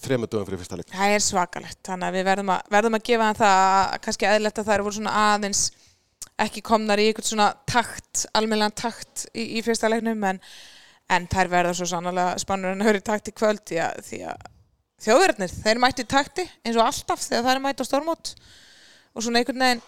þrema 0.00 0.28
dögum 0.30 0.48
fyrir 0.48 0.62
fyrsta 0.62 0.78
leik. 0.78 0.90
Það 0.92 1.14
er 1.14 1.24
svakalegt, 1.24 1.80
þannig 1.86 2.08
að 2.08 2.16
við 2.16 2.28
verðum 2.30 2.52
að, 2.54 2.68
verðum 2.72 2.98
að 2.98 3.06
gefa 3.08 3.28
hann 3.28 3.40
það 3.40 3.62
að 3.62 3.96
kannski 4.06 4.28
eðlert 4.28 4.60
að 4.60 4.68
það 4.68 4.76
eru 4.76 4.86
voru 4.86 4.98
svona 4.98 5.16
aðeins 5.32 5.64
ekki 6.42 6.62
komnar 6.64 7.02
í 7.02 7.08
eitthvað 7.10 7.28
svona 7.28 7.48
takt, 7.68 8.24
almennlega 8.38 8.76
takt 8.82 9.26
í, 9.32 9.44
í 9.58 9.64
fyrsta 9.64 9.90
leiknum 9.92 10.24
en, 10.30 10.40
en 11.12 11.28
þær 11.30 11.52
verða 11.52 11.76
svo 11.76 11.88
sannlega 11.90 12.40
spannur 12.40 12.74
en 12.74 12.84
höfður 12.84 13.02
í 13.02 13.06
takt 13.10 13.30
í 13.30 13.36
kvöld 13.36 13.62
því 13.68 13.80
að, 13.84 14.00
því 14.08 14.20
að 14.32 14.48
þjóðverðnir, 15.02 15.54
þeir 15.66 15.82
mættu 15.82 16.06
í 16.06 16.10
takti 16.10 16.46
eins 16.62 16.78
og 16.78 16.86
alltaf 16.86 17.24
þegar 17.26 17.46
það 17.46 17.54
er 17.54 17.62
mætt 17.66 17.82
á 17.82 17.88
stórmót 17.88 18.34
og 19.12 19.24
svona 19.24 19.42
einhvern 19.42 19.64
veginn 19.66 19.84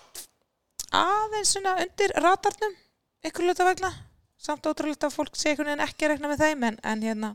aðeins 0.94 1.54
svona 1.54 1.78
undir 1.82 2.14
ratarnum 2.20 2.76
einhver 3.24 3.48
luta 3.48 3.66
vegna 3.68 3.90
samt 4.44 4.66
ótrúlega 4.68 5.10
fólk 5.12 5.38
sé 5.38 5.52
einhvern 5.52 5.72
veginn 5.72 5.86
ekki 5.86 6.06
að 6.06 6.14
rekna 6.14 6.30
með 6.30 6.44
þeim 6.44 6.66
en, 6.68 6.80
en 6.84 7.04
hérna 7.08 7.34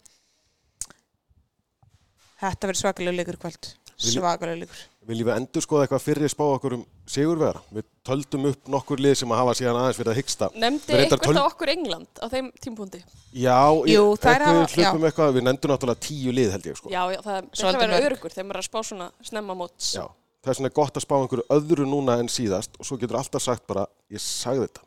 þetta 2.40 2.70
verður 2.70 2.82
svakalega 2.84 3.18
leikur 3.20 3.38
í 3.40 3.44
kvöld 3.46 3.74
svakalega 4.00 4.62
leikur 4.64 4.88
Viljum 5.10 5.26
við 5.26 5.38
endur 5.40 5.64
skoða 5.66 5.86
eitthvað 5.88 6.04
fyrir 6.06 6.30
spá 6.30 6.44
okkur 6.46 6.74
um 6.76 6.82
sigurvera? 7.10 7.62
Við 7.74 7.86
töldum 8.06 8.44
upp 8.52 8.68
nokkur 8.70 9.00
lið 9.02 9.16
sem 9.18 9.32
að 9.34 9.40
hafa 9.42 9.54
síðan 9.58 9.78
aðeins 9.80 9.98
verið 9.98 10.12
að 10.12 10.18
hyggsta. 10.20 10.50
Reyndar 10.54 11.00
eitthvað 11.02 11.24
töl- 11.24 11.40
á 11.42 11.50
okkur 11.50 11.72
England 11.74 12.22
á 12.22 12.26
þeim 12.30 12.50
tímpúndi? 12.62 13.00
Já, 13.34 13.56
Jú, 13.90 14.04
eitthvað 14.14 14.46
hafa- 14.46 14.60
við 14.60 14.76
hlupum 14.76 15.08
eitthvað, 15.10 15.32
við 15.40 15.46
nefndum 15.48 15.72
náttúrulega 15.74 16.04
tíu 16.06 16.32
lið 16.38 16.52
held 16.54 16.68
ég 16.70 16.78
sko. 16.78 16.92
Já, 16.94 17.02
já, 17.10 17.20
það 17.26 17.40
er 17.40 17.74
að 17.74 17.82
vera 17.82 18.02
örugur 18.12 18.30
þegar 18.36 18.46
maður 18.52 18.60
er 18.60 18.62
að 18.62 18.70
spá 18.70 18.80
svona 18.92 19.08
snemma 19.32 19.56
móts. 19.64 19.88
Já, 19.98 20.06
það 20.46 20.52
er 20.54 20.58
svona 20.60 20.74
gott 20.78 20.94
að 21.02 21.06
spá 21.08 21.16
einhverju 21.18 21.48
öðru 21.58 21.88
núna 21.90 22.20
en 22.22 22.30
síðast 22.30 22.78
og 22.78 22.86
svo 22.86 23.00
getur 23.02 23.18
alltaf 23.18 23.42
sagt 23.42 23.66
bara, 23.66 23.88
ég 24.14 24.22
sagði 24.22 24.68
þetta. 24.68 24.86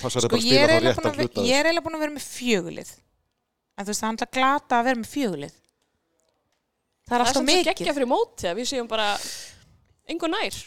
Sko 0.00 0.08
að 0.08 0.48
er 0.64 0.72
að 0.72 0.80
að, 1.12 1.16
ve- 1.20 1.28
hluta 1.28 1.44
ég 1.44 1.60
er 1.60 1.68
eiginlega 1.68 1.84
búin 1.84 1.98
að 2.00 2.04
vera 2.06 2.16
með 2.16 2.24
fjögulið 2.32 2.94
en 3.76 3.84
þú 3.84 3.92
veist 3.92 4.00
það 4.00 4.08
er 7.12 7.24
alltaf 7.24 7.34
að 7.34 7.34
fjögulið 7.34 7.34
það 7.34 7.40
er 7.40 7.40
Það 7.40 7.48
mikið. 7.50 7.68
geggja 7.70 7.94
fyrir 7.98 8.10
móti 8.10 8.48
að 8.50 8.56
við 8.60 8.68
séum 8.70 8.88
bara 8.88 9.08
engu 10.08 10.30
nær. 10.32 10.60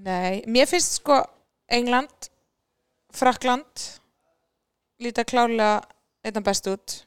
Nei, 0.00 0.42
mér 0.46 0.68
finnst 0.68 0.98
sko 1.00 1.20
England, 1.70 2.28
Frakland 3.16 3.86
líta 5.00 5.24
klálega 5.24 5.80
einna 6.24 6.42
best 6.44 6.66
út. 6.70 6.98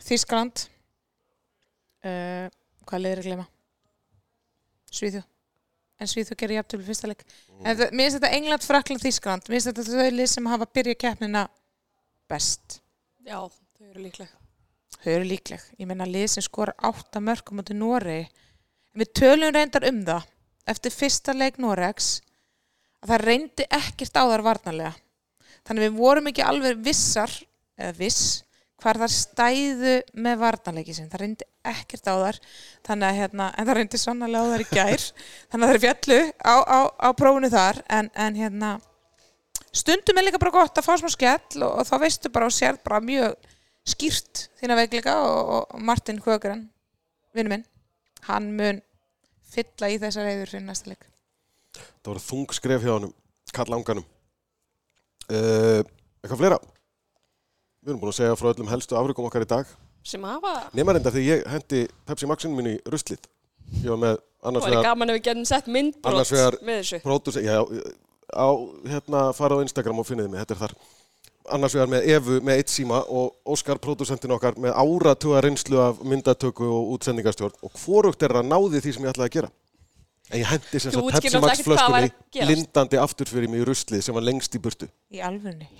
Þískland 0.00 0.64
uh, 2.04 2.46
hvað 2.88 3.02
leiðir 3.04 3.20
að 3.22 3.26
glema 3.28 3.46
Svíþjóð. 4.90 5.26
En 6.00 6.08
Svíþjóð 6.08 6.38
gerir 6.40 6.56
jafntölu 6.56 6.86
fyrsta 6.86 7.10
leik. 7.10 7.22
En 7.60 7.76
það, 7.76 7.90
mér 7.92 8.06
finnst 8.08 8.16
þetta 8.18 8.30
England, 8.38 8.64
Frakland, 8.66 9.02
Þískland 9.04 9.46
mér 9.50 9.58
finnst 9.60 9.68
þetta 9.70 10.00
þau 10.00 10.14
lið 10.16 10.30
sem 10.32 10.48
hafa 10.50 10.66
byrjað 10.78 11.00
keppnina 11.04 11.42
best. 12.30 12.80
Já, 13.26 13.36
þau 13.46 13.86
eru 13.92 14.06
líkleg. 14.06 14.32
Þau 15.00 15.12
eru 15.14 15.28
líkleg, 15.30 15.62
ég 15.80 15.88
meina 15.88 16.08
lið 16.08 16.26
sem 16.34 16.44
skora 16.44 16.74
átta 16.76 17.22
mörgum 17.24 17.62
út 17.62 17.72
í 17.72 17.76
Noregi. 17.76 18.26
En 18.90 19.02
við 19.02 19.12
tölum 19.20 19.54
reyndar 19.54 19.86
um 19.88 20.02
það 20.06 20.26
eftir 20.70 20.94
fyrsta 20.94 21.34
leik 21.36 21.58
Noregs 21.62 22.18
að 23.00 23.14
það 23.14 23.24
reyndi 23.24 23.66
ekkert 23.70 24.20
á 24.20 24.22
þar 24.28 24.44
varnarlega. 24.46 24.92
Þannig 25.66 25.86
við 25.86 25.98
vorum 26.00 26.30
ekki 26.30 26.44
alveg 26.44 26.80
vissar 26.84 27.32
eða 27.80 27.96
viss 28.00 28.42
hvar 28.80 28.96
þar 29.00 29.12
stæðu 29.12 29.94
með 30.24 30.38
varnarleiki 30.40 30.94
sinn. 30.96 31.08
Það 31.12 31.22
reyndi 31.24 31.48
ekkert 31.70 32.08
á 32.08 32.14
þar 32.16 32.38
þannig 32.88 33.08
að 33.08 33.18
hérna, 33.20 33.48
en 33.54 33.68
það 33.68 33.78
reyndi 33.78 34.00
sannarlega 34.00 34.44
á 34.44 34.52
þar 34.52 34.64
í 34.64 34.68
gær. 34.70 35.06
Þannig 35.50 35.64
að 35.64 35.70
það 35.70 35.76
er 35.76 35.82
fjallu 35.84 36.20
á, 36.40 36.54
á, 36.64 36.78
á 36.96 37.08
prófunu 37.16 37.52
þar. 37.52 37.82
En, 37.92 38.10
en 38.16 38.40
hérna 38.40 38.70
stundum 39.70 40.20
er 40.20 40.26
líka 40.26 40.40
bara 40.42 40.54
gott 40.54 40.80
að 40.80 40.86
fá 40.86 40.94
smá 40.98 41.12
skell 41.12 41.62
og, 41.62 41.80
og 41.82 41.88
þá 41.88 41.96
veistu 42.02 42.32
bara 42.32 42.48
og 42.48 42.56
sér 42.56 42.80
bara 42.84 43.02
mjög 43.04 43.36
skýrt 43.92 44.46
þína 44.60 44.76
veikleika 44.80 45.14
og, 45.26 45.52
og 45.74 45.80
Martin 45.90 46.20
Högren, 46.24 46.66
vinnu 47.36 47.52
minn 47.54 47.64
hann 48.28 48.50
mun 48.56 48.80
fylla 49.50 49.88
í 49.90 49.98
þessa 50.02 50.24
reyður 50.26 50.50
fyrir 50.52 50.66
næsta 50.68 50.92
leik 50.92 51.06
Það 51.74 52.10
voru 52.12 52.22
þung 52.24 52.54
skref 52.56 52.82
hjá 52.82 52.90
honum, 52.96 53.12
kall 53.54 53.74
anganum. 53.76 54.04
Uh, 55.30 55.82
eitthvað 56.24 56.40
fleira? 56.40 56.58
Við 57.84 57.92
erum 57.92 58.00
búin 58.02 58.10
að 58.12 58.16
segja 58.18 58.38
frá 58.40 58.48
öllum 58.50 58.70
helstu 58.72 58.96
afrikum 58.98 59.28
okkar 59.28 59.44
í 59.44 59.48
dag. 59.52 59.68
Sem 60.04 60.24
hafa, 60.26 60.54
Nema 60.76 60.94
reynda 60.96 61.12
þegar 61.12 61.28
ég 61.28 61.44
hendi 61.52 61.82
Pepsi 62.08 62.28
Maxinu 62.28 62.56
mín 62.56 62.70
í 62.72 62.74
ruslið. 62.90 63.22
Ég 63.84 63.92
var 63.92 64.00
með 64.02 64.16
annars 64.42 64.64
það 64.64 64.70
er 64.72 64.74
vegar 64.76 64.88
gaman 64.88 65.12
ef 65.12 65.18
við 65.18 65.24
getum 65.28 65.46
sett 65.52 65.68
myndbrot 65.70 66.10
Annars 66.10 66.32
vegar- 66.34 66.58
með 66.66 66.80
þessu. 66.80 67.00
pródus, 67.04 67.38
já, 67.44 67.58
á, 68.34 68.48
hérna, 68.94 69.22
fara 69.36 69.60
á 69.60 69.62
Instagram 69.64 70.00
og 70.02 70.08
finnið 70.08 70.30
mig, 70.32 70.40
þetta 70.42 70.56
er 70.56 70.62
þar. 70.64 70.74
Annars 71.48 71.72
vegar 71.74 71.88
með 71.88 72.08
Evu 72.12 72.40
með 72.44 72.60
eitt 72.60 72.68
síma 72.68 72.98
og 73.08 73.32
Óskar, 73.48 73.78
pródusentin 73.80 74.30
okkar, 74.36 74.58
með 74.60 74.74
áratuga 74.76 75.40
reynslu 75.40 75.80
af 75.80 76.02
myndatöku 76.04 76.66
og 76.68 76.90
útsendingastjórn 76.98 77.56
og 77.64 77.72
hvorugt 77.80 78.22
er 78.22 78.34
að 78.42 78.50
náði 78.50 78.82
því 78.84 78.92
sem 78.94 79.06
ég 79.06 79.14
ætlaði 79.14 79.30
að 79.30 79.36
gera. 79.38 79.50
En 80.30 80.38
ég 80.38 80.46
hendi 80.46 80.78
sem 80.78 80.92
sagt 80.92 81.00
útskýrðir 81.00 81.24
Pepsi 81.24 81.40
Max 81.40 81.42
náttúrulega 81.42 81.54
ekkert 81.56 81.66
hvað 81.66 81.90
var 81.90 82.04
flöskunni 82.04 82.10
að 82.12 82.36
gerast. 82.36 82.50
lindandi 82.52 83.00
aftur 83.02 83.26
fyrir 83.32 83.50
mig 83.50 83.62
í 83.62 83.66
ruslið 83.66 84.04
sem 84.06 84.14
var 84.14 84.26
lengst 84.28 84.54
í 84.54 84.60
burtu. 84.62 84.86
í 85.10 85.18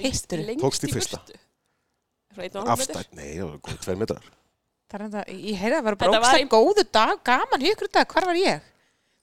hittur 0.00 0.42
Lengst 0.48 0.64
Tókst 0.64 0.88
í 0.88 0.92
fyrsta. 0.96 1.20
Afstætt, 2.64 3.12
nei, 3.14 3.36
það 3.36 3.46
var 3.50 3.60
góð 3.68 3.78
tveir 3.84 4.00
metrar. 4.00 4.26
það 4.90 4.98
er 4.98 5.04
enda, 5.06 5.22
ég 5.28 5.60
heyrði 5.60 5.76
að 5.76 5.80
það 5.80 5.86
var 5.86 5.96
Þetta 6.00 6.10
var 6.10 6.20
brókst 6.24 6.40
í- 6.40 6.50
góðu 6.56 6.84
dag, 6.90 7.14
gaman 7.30 7.62
hjá 7.62 7.70
ykkur 7.76 7.92
dag, 7.94 8.08
hvar 8.10 8.26
var 8.26 8.40
ég? 8.40 8.60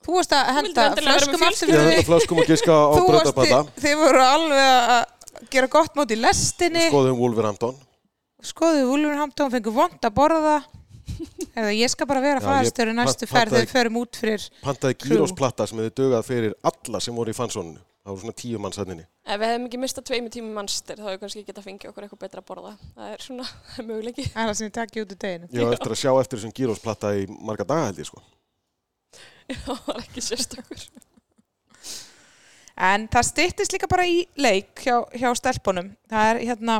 Þú 0.05 0.13
varst 0.15 0.31
að 0.37 0.49
henda 0.55 0.83
flöskum 1.01 1.39
fjölskyldu. 1.41 1.73
Ég 1.73 1.81
aftur 1.81 1.91
henda 1.91 2.07
flöskum 2.07 2.39
og 2.39 2.47
giska 2.47 2.71
á 2.71 2.87
Þú 2.95 3.05
varst, 3.11 3.71
þið 3.83 3.95
voru 3.99 4.21
alveg 4.23 4.91
að 4.95 5.16
gera 5.53 5.67
gott 5.71 5.95
mót 5.99 6.11
í 6.13 6.17
lestinni 6.19 6.87
Skoðum 6.89 7.19
Wolverhampton. 7.21 7.75
skoðuðu 8.43 8.89
Wolverhampton, 8.91 9.51
fengu 9.53 9.73
vond 9.75 9.99
að 10.03 10.15
borða 10.17 10.57
Eða, 11.57 11.71
ég 11.73 11.89
skal 11.89 12.05
bara 12.05 12.21
vera 12.21 12.37
Já, 12.41 12.45
fæðastöru 12.45 12.91
næstu 12.93 13.25
ferð 13.29 13.55
þegar 13.55 13.63
við 13.65 13.71
förum 13.73 13.95
út 14.03 14.17
fyrir 14.19 14.43
Pantaði 14.61 14.97
Crew. 14.99 15.13
gírosplatta 15.15 15.65
sem 15.69 15.79
hefði 15.81 15.93
dögað 15.97 16.25
fyrir 16.27 16.53
alla 16.69 16.99
sem 17.01 17.15
voru 17.17 17.33
í 17.33 17.37
fansóninu. 17.37 17.79
Það 18.03 18.11
voru 18.11 18.21
svona 18.21 18.35
tíu 18.39 18.59
mannsætninni. 18.61 19.05
Ef 19.27 19.39
við 19.41 19.49
hefum 19.51 19.65
ekki 19.67 19.79
mistað 19.81 20.05
tveimu 20.11 20.29
tími 20.35 20.51
mannstir 20.53 20.99
þá 21.01 21.07
hefur 21.07 21.21
kannski 21.23 21.41
geta 21.47 21.63
fengið 21.65 21.89
okkur 21.89 22.05
eitthvað 22.05 22.21
betra 22.21 22.43
að 22.43 22.47
borða. 22.51 22.73
Það 22.99 23.15
er 23.15 23.25
svona 23.25 23.47
möguleiki. 23.89 24.27
Það 24.35 24.43
er 24.43 24.51
það 24.51 24.59
sem 24.59 24.69
ég 24.69 24.75
takki 24.77 25.01
út 25.03 25.15
úr 25.15 25.19
deginu 25.25 25.49
Ég 25.57 25.65
var 25.71 25.77
eftir 25.79 25.95
að 25.95 26.01
sjá 26.03 26.11
eftir 26.21 26.37
þessum 26.41 26.53
gírosplatta 26.61 27.13
í 27.17 27.25
marga 27.49 27.65
daga 27.73 27.89
held 27.89 28.03
ég 28.03 28.09
sko. 28.11 28.21
Það 29.65 29.81
var 29.89 30.03
ekki 30.05 30.25
sérstökur. 30.27 30.85
En 32.77 33.07
það 33.09 33.27
styttist 33.31 33.73
líka 33.73 33.89
bara 33.89 34.05
í 34.05 34.21
leik 34.37 34.83
hjá, 34.85 35.01
hjá 35.17 35.31
stelpunum. 35.37 35.89
Það 36.11 36.31
er 36.31 36.39
hérna 36.51 36.77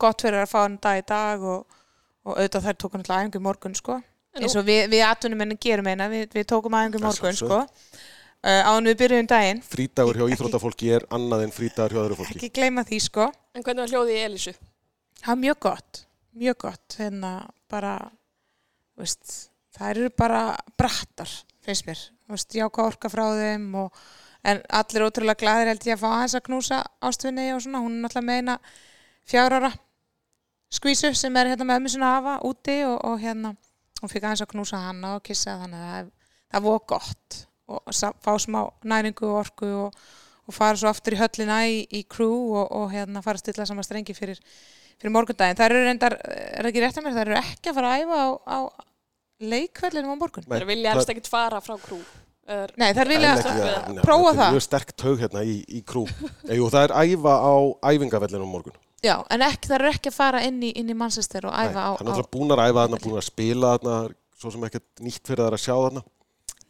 gott 0.00 0.22
fyrir 0.22 0.42
að 0.42 0.50
fá 0.52 0.58
hann 0.62 0.78
dag 0.82 1.00
í 1.00 1.04
dag 1.08 1.42
og, 1.42 1.80
og 2.26 2.36
auðvitað 2.36 2.66
þær 2.68 2.78
tókum 2.84 3.00
alltaf 3.00 3.22
æfingu 3.22 3.40
í 3.40 3.44
morgun 3.46 3.76
sko. 3.78 3.96
En 4.36 4.46
eins 4.46 4.56
og 4.60 4.66
við, 4.68 4.84
við 4.92 5.04
atvinnumennin 5.08 5.58
gerum 5.60 5.88
eina, 5.90 6.06
við, 6.12 6.28
við 6.36 6.46
tókum 6.52 6.76
æfingu 6.76 7.00
í 7.00 7.02
Að 7.02 7.06
morgun 7.08 7.38
sko. 7.38 7.62
Uh, 8.40 8.62
áðan 8.64 8.88
við 8.88 9.00
byrjuðum 9.02 9.26
daginn, 9.28 9.58
Frítagur 9.68 10.16
hjá 10.16 10.30
íþróttafólki 10.32 10.86
er 10.96 11.04
annað 11.12 11.42
en 11.44 11.50
frítagur 11.52 11.92
hjá 11.92 12.00
öðru 12.06 12.16
fólki. 12.22 12.38
ekki 12.38 12.48
gleyma 12.56 12.86
því 12.88 13.00
sko. 13.04 13.26
En 13.52 13.64
hvernig 13.66 13.84
var 13.84 13.92
hljóðið 13.92 14.16
í 14.16 14.22
Elísu? 14.28 14.54
Það 15.20 15.34
er 15.34 15.40
mjög 15.42 15.58
gott, 15.66 16.00
mjög 16.40 16.56
gott. 16.64 16.96
Hérna 16.96 17.32
bara, 17.68 17.92
þú 18.94 19.04
veist, 19.04 19.34
það 19.76 19.92
eru 19.92 20.08
bara 20.22 20.40
brattar, 20.80 21.34
finnst 21.66 21.84
mér. 21.90 22.06
Veist, 22.32 22.56
jáka 22.56 22.86
orka 22.88 23.12
frá 23.12 23.26
þeim 23.36 23.68
og 23.82 24.00
en 24.46 24.62
allir 24.80 25.04
ótrúlega 25.06 25.40
glæðir 25.42 25.70
held 25.72 25.86
ég 25.88 25.98
að 25.98 26.02
fá 26.02 26.08
aðeins 26.10 26.36
að 26.38 26.46
knúsa 26.48 26.80
ástvinni 27.08 27.50
og 27.54 27.62
svona. 27.64 27.82
Hún 27.84 27.98
er 27.98 28.06
náttúrulega 28.06 28.28
með 28.28 28.40
eina 28.40 28.56
fjárara 29.28 29.72
skvísu 30.70 31.12
sem 31.18 31.36
er 31.36 31.52
hérna 31.52 31.66
með 31.68 31.82
ömmu 31.82 31.92
sinna 31.92 32.10
að 32.10 32.18
hafa 32.18 32.34
úti 32.48 32.78
og, 32.86 32.96
og 33.10 33.20
hérna, 33.20 33.54
hún 34.00 34.12
fikk 34.12 34.26
aðeins 34.26 34.44
að 34.46 34.52
knúsa 34.54 34.82
hana 34.86 35.14
og 35.18 35.24
kissa 35.26 35.58
þannig 35.62 35.84
að 35.84 35.92
það, 35.92 36.10
það 36.54 36.66
voru 36.66 36.84
gott 36.94 37.40
og 37.70 37.94
fá 37.94 38.32
smá 38.42 38.60
næringu 38.82 39.28
og 39.28 39.40
orku 39.44 39.70
og, 39.84 40.04
og 40.46 40.54
fara 40.54 40.78
svo 40.78 40.90
aftur 40.90 41.14
í 41.14 41.20
höllina 41.20 41.62
í, 41.70 41.82
í 41.86 42.04
crew 42.10 42.54
og, 42.58 42.70
og 42.74 42.86
hérna 42.94 43.22
fara 43.22 43.38
að 43.38 43.44
stilla 43.44 43.66
saman 43.68 43.86
strengi 43.86 44.16
fyrir 44.16 44.40
fyrir 45.00 45.14
morgundaginn. 45.14 45.58
Það 45.58 45.70
eru 45.70 45.84
reyndar, 45.86 46.16
er 46.28 46.68
ekki 46.68 46.82
rétt 46.84 46.98
að 47.00 47.06
mér, 47.06 47.14
það 47.16 47.26
eru 47.26 47.36
ekki 47.40 47.70
að 47.70 47.78
fara 47.78 47.92
að 47.92 48.02
æfa 48.02 48.20
á, 48.20 48.28
á 48.44 48.58
leikvellinum 49.40 50.12
á 50.12 50.20
morgun. 50.20 50.48
Það 50.48 50.66
vilja 50.68 50.94
helst 50.94 51.12
ekkert 51.14 51.30
fara 51.32 51.60
frá 51.64 51.76
krú. 51.80 52.00
Er, 52.50 52.70
Nei, 52.80 52.88
það 52.90 53.00
er 53.04 53.08
vilja 53.12 53.32
að- 53.36 53.58
ja, 53.60 53.74
nei, 53.94 54.02
prófa 54.02 54.30
er 54.32 54.38
það. 54.40 54.54
Mjög 54.56 54.62
sterk 54.66 54.88
taug 54.98 55.20
hérna 55.22 55.42
í, 55.46 55.56
í 55.70 55.82
krú. 55.86 56.02
Jú, 56.50 56.64
það 56.72 56.86
er 56.88 56.94
æfa 57.04 57.34
á 57.38 57.54
æfingavellinum 57.92 58.48
á 58.48 58.54
morgun. 58.54 58.78
Já, 59.06 59.14
en 59.30 59.44
ekki, 59.46 59.68
það 59.70 59.76
eru 59.78 59.90
ekki 59.94 60.10
að 60.10 60.16
fara 60.16 60.40
inn 60.44 60.58
í, 60.66 60.72
inn 60.76 60.90
í 60.90 60.96
Manchester 60.98 61.46
og 61.46 61.54
Nei, 61.54 61.68
æfa 61.70 61.84
á... 61.86 61.90
Það 61.94 62.02
er 62.02 62.08
náttúrulega 62.10 62.32
búin 62.34 62.54
að 62.56 62.62
æfa 62.66 62.80
þarna, 62.82 62.98
búin 63.06 63.20
að 63.20 63.26
spila 63.28 63.70
þarna, 63.76 63.94
svo 64.40 64.50
sem 64.56 64.66
ekkert 64.68 65.04
nýtt 65.06 65.30
fyrir 65.30 65.44
það 65.46 65.56
að 65.56 65.62
sjá 65.62 65.74
þarna. 65.78 66.02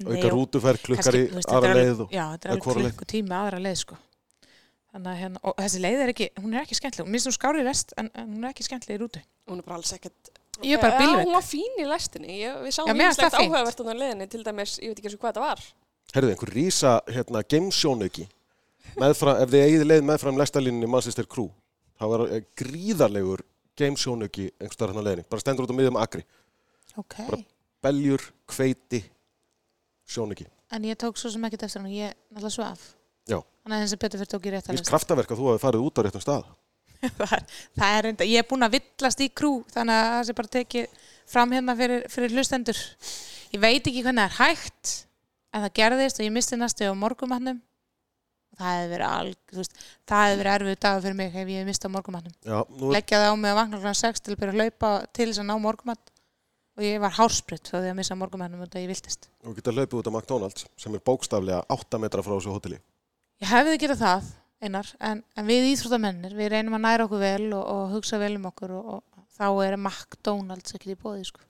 Auka 0.01 0.21
og- 0.29 0.35
rútuferð, 0.37 0.83
klukkar 0.85 1.17
í 1.19 1.25
aðra 1.41 1.71
er 1.73 1.81
leið 1.81 2.05
og 2.05 2.13
Já, 2.15 2.25
þetta 2.35 2.45
er 2.45 2.53
alveg 2.55 2.67
hvora 2.69 2.85
leið. 2.85 2.93
klukkutími 2.95 3.37
aðra 3.41 3.59
leið, 3.65 3.81
sko. 3.83 3.99
Þannig 4.91 5.11
að 5.15 5.19
hérna, 5.23 5.41
og 5.47 5.55
þessi 5.61 5.81
leið 5.85 6.01
er 6.05 6.13
ekki, 6.15 6.29
hún 6.41 6.55
er 6.55 6.61
ekki 6.65 6.77
skemmtileg. 6.79 7.07
Hún 7.07 7.13
minnst 7.15 7.29
hún 7.31 7.37
skári 7.37 7.65
rest, 7.67 7.93
en, 8.01 8.11
en 8.15 8.31
hún 8.37 8.45
er 8.47 8.53
ekki 8.55 8.65
skemmtileg 8.69 8.97
í 8.99 9.03
rútu. 9.05 9.21
hún 9.51 9.59
er 9.59 9.67
bara 9.67 9.77
alls 9.81 9.93
ekkert... 9.95 10.31
Ég 10.63 10.77
er 10.77 10.83
bara 10.83 10.95
Já, 10.95 11.01
bílveik. 11.03 11.27
hún 11.27 11.37
var 11.37 11.47
fín 11.47 11.79
í 11.81 11.87
lestinni. 11.89 12.41
Ég, 12.43 12.59
við 12.65 12.75
sáum 12.77 12.91
fínt. 12.91 13.37
áhugavert 13.41 13.81
á 13.81 13.83
þannig 13.83 14.01
leðinni. 14.03 14.29
Til 14.31 14.43
dæmis, 14.45 14.79
ég 14.81 14.91
veit 14.93 14.99
ekki 15.01 15.09
eins 15.11 15.17
og 15.17 15.23
hvað 15.23 15.33
þetta 15.33 15.45
var. 15.47 15.63
Herðu, 16.11 16.31
einhver 16.35 16.51
rísa 16.55 16.93
hérna, 17.07 17.43
gamesjónauki 17.47 18.27
meðfram, 18.99 19.39
ef 19.45 19.53
þið 19.53 19.65
eigið 19.67 19.85
leið 19.87 20.07
meðfram 20.09 20.41
lestalínunni 20.41 20.89
Manchester 20.91 21.29
Crew 21.31 21.51
þá 22.01 22.07
er 22.17 22.25
eh, 22.35 22.45
gríðarlegur 22.59 23.45
gamesjónauki 23.79 24.49
einhverstaðar 24.59 24.95
hann 24.97 25.05
á 25.05 25.07
leiðinni, 25.07 25.27
bara 25.31 25.45
stendur 25.45 25.67
út 25.69 25.71
á 25.71 25.77
miðjum 25.79 26.01
akri 26.03 26.25
Ok. 26.99 27.15
Bara- 27.29 27.45
beljur, 27.87 28.25
hveiti 28.51 29.05
sjónauki 30.11 30.49
En 30.71 30.85
ég 30.87 30.99
tók 30.99 31.19
svo 31.19 31.31
sem 31.31 31.45
ekkert 31.47 31.65
eftir 31.67 31.83
hann, 31.83 31.91
ég 31.91 32.13
náttúrulega 32.31 32.55
svaf. 32.55 32.83
Já. 33.27 33.39
Þannig 33.65 33.77
að 33.77 33.85
þessi 33.85 33.97
betur 34.03 34.21
fyrir 34.21 34.31
tók 34.31 34.45
í 34.47 34.51
rétt 34.55 34.69
Vist 34.71 34.91
kraftaverk 34.91 35.33
að 35.35 35.41
þú 35.41 35.49
hafi 35.51 35.63
farið 35.65 35.87
út 35.87 35.99
á 35.99 36.01
réttum 36.07 36.23
stað. 36.23 36.45
Það, 37.01 37.37
er, 37.37 37.45
það 37.81 37.99
er 37.99 38.11
enda, 38.11 38.29
ég 38.29 38.43
er 38.43 38.49
búin 38.51 38.67
að 38.67 38.77
villast 38.79 39.25
í 39.25 39.31
krú 39.33 39.53
þannig 39.73 39.97
að 39.97 40.11
það 40.15 40.27
sé 40.29 40.37
bara 40.41 40.55
tekið 40.57 41.01
fram 41.31 41.55
hérna 41.55 41.77
fyrir, 41.79 42.05
fyrir 42.11 42.35
hlustendur. 42.35 42.81
Ég 43.51 43.63
veit 43.63 43.81
ekki 43.83 44.05
hvernig 44.05 44.27
það 44.27 44.31
er 44.31 44.39
hægt 44.41 44.95
en 45.51 45.65
það 45.65 45.75
gerðist 45.81 46.21
og 46.21 46.27
ég 46.27 46.35
misti 46.35 46.59
næstu 46.59 46.87
á 46.91 46.95
morgumannum 46.95 47.61
það 48.61 48.77
hefði 48.77 48.93
verið 48.93 49.09
alg 49.09 49.57
veist, 49.57 49.83
það 50.09 50.25
hefði 50.25 50.39
verið 50.41 50.55
erfið 50.55 50.79
dagur 50.85 51.05
fyrir 51.05 51.19
mig 51.21 51.37
ef 51.43 51.53
ég 51.55 51.69
mistið 51.69 51.91
á 51.91 51.95
morgumannum 51.97 52.93
leggja 52.95 53.21
það 53.23 53.33
á 53.33 53.37
mig 53.41 53.53
að 53.53 53.61
vakna 53.61 53.81
kl. 53.81 53.95
6 54.01 54.25
til 54.25 54.35
að 54.35 54.41
byrja 54.43 54.55
að 54.55 54.61
laupa 54.65 54.91
til 55.17 55.29
þess 55.31 55.43
að 55.43 55.49
ná 55.49 55.55
morgumann 55.65 56.03
og 56.81 56.87
ég 56.87 57.01
var 57.03 57.17
hársprit 57.17 57.71
þá 57.71 57.77
því 57.79 57.93
að 57.93 57.99
missa 57.99 58.19
morgumannum 58.19 58.65
og 58.65 58.73
það 58.73 58.85
ég 58.85 58.93
viltist 58.93 59.31
þú 59.41 59.57
geta 59.57 59.75
hlaupið 59.77 59.99
út 60.01 60.11
á 60.11 60.13
McDonalds 60.13 60.67
sem 60.81 60.97
er 60.97 61.05
bókstaflega 61.11 61.63
8 61.77 62.03
metra 62.03 62.25
frá 62.27 62.35
þessu 62.37 62.55
hóteli. 62.55 62.81
ég 63.43 63.51
hefði 63.51 63.81
getað 63.85 64.05
það 64.05 64.31
einar 64.65 64.89
en, 65.01 65.23
en 65.37 65.49
við 65.49 65.71
íþróttamennir 65.73 66.35
við 66.37 66.53
reynum 66.55 66.77
að 66.77 66.85
næra 66.85 67.07
okkur 67.07 67.23
vel 67.23 67.47
og, 67.57 67.63
og 67.65 67.95
hugsa 67.95 68.21
vel 68.21 68.35
um 68.37 68.49
okkur 68.51 68.75
og, 68.77 68.91
og 68.99 69.25
þá 69.37 69.47
er 69.65 69.77
McDonalds 69.79 70.77
ekki 70.77 70.95
í 70.95 70.99
bóði 71.01 71.27
sko. 71.31 71.43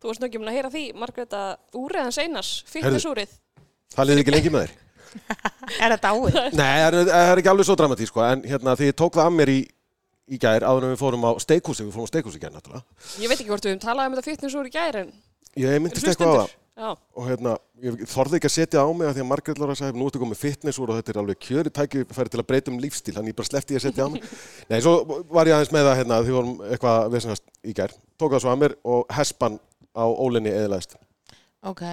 Þú 0.00 0.10
varst 0.10 0.24
mun 0.24 0.50
að 0.50 0.56
heyra 0.58 0.70
því, 0.70 0.84
Margreta, 1.00 1.42
úriðans 1.80 2.18
einars, 2.20 2.54
fitnessúrið. 2.68 3.30
Það 3.94 4.10
liði 4.10 4.24
ekki 4.24 4.34
lengi 4.34 4.52
með 4.52 4.66
þér. 4.66 4.74
er 5.84 5.94
þetta 5.94 6.10
áið? 6.12 6.36
Nei, 6.58 6.74
það 6.82 6.98
er, 6.98 6.98
er 7.22 7.40
ekki 7.40 7.52
alveg 7.54 7.68
svo 7.68 7.78
dramatísk, 7.80 8.12
sko, 8.12 8.24
en 8.26 8.42
hérna 8.50 8.74
því 8.76 8.90
ég 8.90 8.98
tók 9.00 9.16
það 9.16 9.30
að 9.30 9.38
mér 9.38 9.52
í, 9.54 9.60
í 10.28 10.40
gær 10.42 10.66
áður 10.66 10.88
en 10.88 10.92
við 10.92 11.00
fórum 11.00 11.24
á 11.24 11.32
steikhúsi, 11.40 11.86
við 11.86 11.96
fórum 11.96 12.10
á 12.10 12.12
steikhúsi 12.12 12.40
í 12.40 12.44
gær 12.44 12.52
náttúrulega. 12.52 12.84
Ég 13.22 13.32
veit 13.32 13.38
ekki 13.38 13.48
hvort 13.48 13.64
við 13.64 13.74
höfum 13.74 13.84
talað 13.86 14.10
um 14.10 14.18
þetta 14.18 14.28
fitnessúr 14.28 14.68
í 14.68 14.74
gæri, 14.74 15.06
en 15.06 15.14
Ég 15.64 15.80
myndist 15.80 16.10
eitthvað 16.10 16.34
á 16.34 16.38
það 16.42 16.54
Já, 16.74 16.88
og 16.90 17.26
hérna, 17.28 17.52
ég 17.84 18.00
þorði 18.10 18.40
ekki 18.40 18.48
að 18.48 18.52
setja 18.56 18.82
á 18.82 18.90
mig 18.90 19.06
að 19.06 19.12
því 19.14 19.22
að 19.22 19.28
Margrét 19.30 19.58
Lára 19.62 19.76
sagði, 19.78 19.94
nú 20.00 20.08
ertu 20.08 20.18
komið 20.18 20.40
fitness 20.40 20.80
úr 20.82 20.90
og 20.90 20.96
þetta 20.98 21.12
er 21.12 21.18
alveg 21.20 21.38
kjöri 21.46 21.70
tækifæri 21.70 22.32
til 22.32 22.40
að 22.42 22.48
breyta 22.48 22.72
um 22.72 22.80
lífstíl, 22.82 23.14
þannig 23.14 23.30
ég 23.30 23.36
bara 23.38 23.46
sleppti 23.46 23.76
ég 23.76 23.78
að 23.78 23.84
setja 23.86 24.06
á 24.06 24.10
mig. 24.10 24.24
Nei, 24.72 24.80
svo 24.82 25.22
var 25.30 25.46
ég 25.46 25.54
aðeins 25.54 25.70
með 25.76 25.86
það 25.86 26.00
hérna, 26.00 26.18
því 26.26 26.34
vorum 26.34 26.56
eitthvað 26.66 27.06
vesenast 27.14 27.46
í 27.62 27.76
gær, 27.78 27.94
tók 28.18 28.34
það 28.34 28.42
svo 28.42 28.50
að 28.50 28.60
mér 28.64 28.74
og 28.96 29.14
hespan 29.14 29.60
á 29.94 30.04
ólinni 30.10 30.50
eðlaðist. 30.50 30.98
ok, 31.62 31.84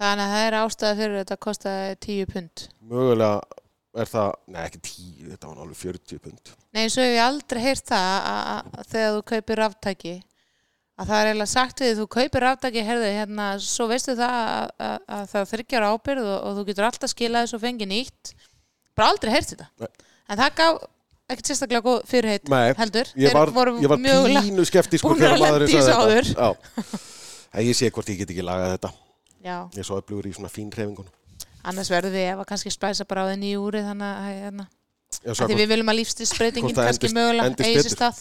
þannig 0.00 0.24
að 0.24 0.34
það 0.38 0.48
er 0.48 0.58
ástæða 0.62 0.98
fyrir 1.02 1.20
þetta 1.20 1.40
kostaði 1.44 1.94
10 2.08 2.32
pund 2.32 2.66
Mögulega 2.80 3.60
er 3.94 4.10
það, 4.10 4.30
nei 4.50 4.62
ekki 4.64 4.80
tíu, 4.88 5.26
þetta 5.34 5.50
var 5.50 5.64
alveg 5.66 5.82
40 5.84 6.22
pund. 6.24 6.54
Nei, 6.74 6.86
svo 6.88 7.04
hef 7.04 7.12
ég 7.12 7.22
aldrei 7.28 7.60
heyrt 7.62 7.92
það 7.92 8.08
að, 8.16 8.40
að, 8.54 8.72
að 8.80 8.88
þegar 8.94 9.12
þú 9.18 9.26
kaupir 9.34 9.60
ráftæki 9.60 10.14
að 10.94 11.08
það 11.10 11.20
er 11.20 11.28
eiginlega 11.30 11.50
sagt 11.50 11.80
við 11.82 12.00
þú 12.00 12.06
kaupir 12.14 12.46
herðu, 12.86 13.10
hérna, 13.18 13.46
svo 13.58 13.86
veistu 13.90 14.14
það 14.18 14.34
að, 14.40 14.72
að, 14.78 14.98
að 15.16 15.24
það 15.32 15.46
þryggjar 15.52 15.86
ábyrð 15.90 16.26
og, 16.30 16.36
og 16.48 16.58
þú 16.58 16.64
getur 16.70 16.88
alltaf 16.88 17.10
skilað 17.14 17.46
þessu 17.46 17.58
og 17.58 17.62
fengið 17.64 17.90
nýtt. 17.90 18.34
Bara 18.94 19.08
aldrei 19.10 19.32
heyrt 19.34 19.54
þetta. 19.54 19.66
Nei. 19.82 19.88
en 20.30 20.38
það 20.38 20.52
gaf 20.60 20.82
ekkert 21.34 21.48
sérstaklega 21.50 21.84
góð 21.88 22.02
fyrirheit 22.06 22.50
heldur, 22.78 23.10
ég 23.16 23.34
var, 23.34 23.50
ég 23.80 23.90
var 23.90 23.98
pínu 24.04 24.66
skeptískur 24.68 25.16
búnir 25.16 25.34
að 25.34 25.40
lenda 25.40 25.66
í. 25.66 26.54
En 27.54 27.62
ég 27.64 27.76
sé 27.78 27.90
hvort 27.90 28.08
ég 28.10 28.18
get 28.22 28.30
ekki 28.34 28.44
lagað 28.44 28.74
þetta. 28.76 28.90
Já, 29.44 29.56
Ég 29.76 29.86
svo 29.86 29.98
öflugur 30.00 30.26
í 30.26 30.32
svona 30.34 30.50
fín 30.50 30.70
hreyfingunum. 30.72 31.10
annars 31.64 31.88
verðum 31.92 32.12
við 32.12 32.30
ef 32.32 32.40
að 32.42 32.48
kannski 32.48 32.70
spæsa 32.72 33.04
bara 33.08 33.24
á 33.24 33.30
þenni 33.32 33.52
í 33.54 33.58
úri 33.60 33.80
þannig 33.84 34.08
að, 34.08 34.24
hérna, 34.28 34.64
að 35.24 35.36
hvort- 35.38 35.54
við 35.60 35.68
viljum 35.72 35.88
að 35.92 35.98
lífstilsbreytingin 36.00 36.76
kannski 36.76 37.10
mögulega 37.14 37.64
eigi 37.64 37.82
sér 37.84 37.94
stað 37.94 38.18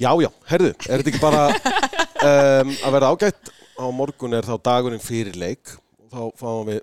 Já, 0.00 0.10
já, 0.22 0.30
herðu, 0.50 0.72
er 0.88 1.02
þetta 1.02 1.12
ekki 1.12 1.22
bara 1.22 1.42
um, 2.28 2.72
að 2.84 2.96
vera 2.98 3.10
ágætt 3.14 3.52
á 3.74 3.84
morgun 3.94 4.36
er 4.38 4.46
þá 4.46 4.54
dagurinn 4.70 5.02
fyrir 5.02 5.36
leik 5.38 5.74
og 6.02 6.08
þá 6.14 6.22
fáum 6.40 6.70
við 6.70 6.80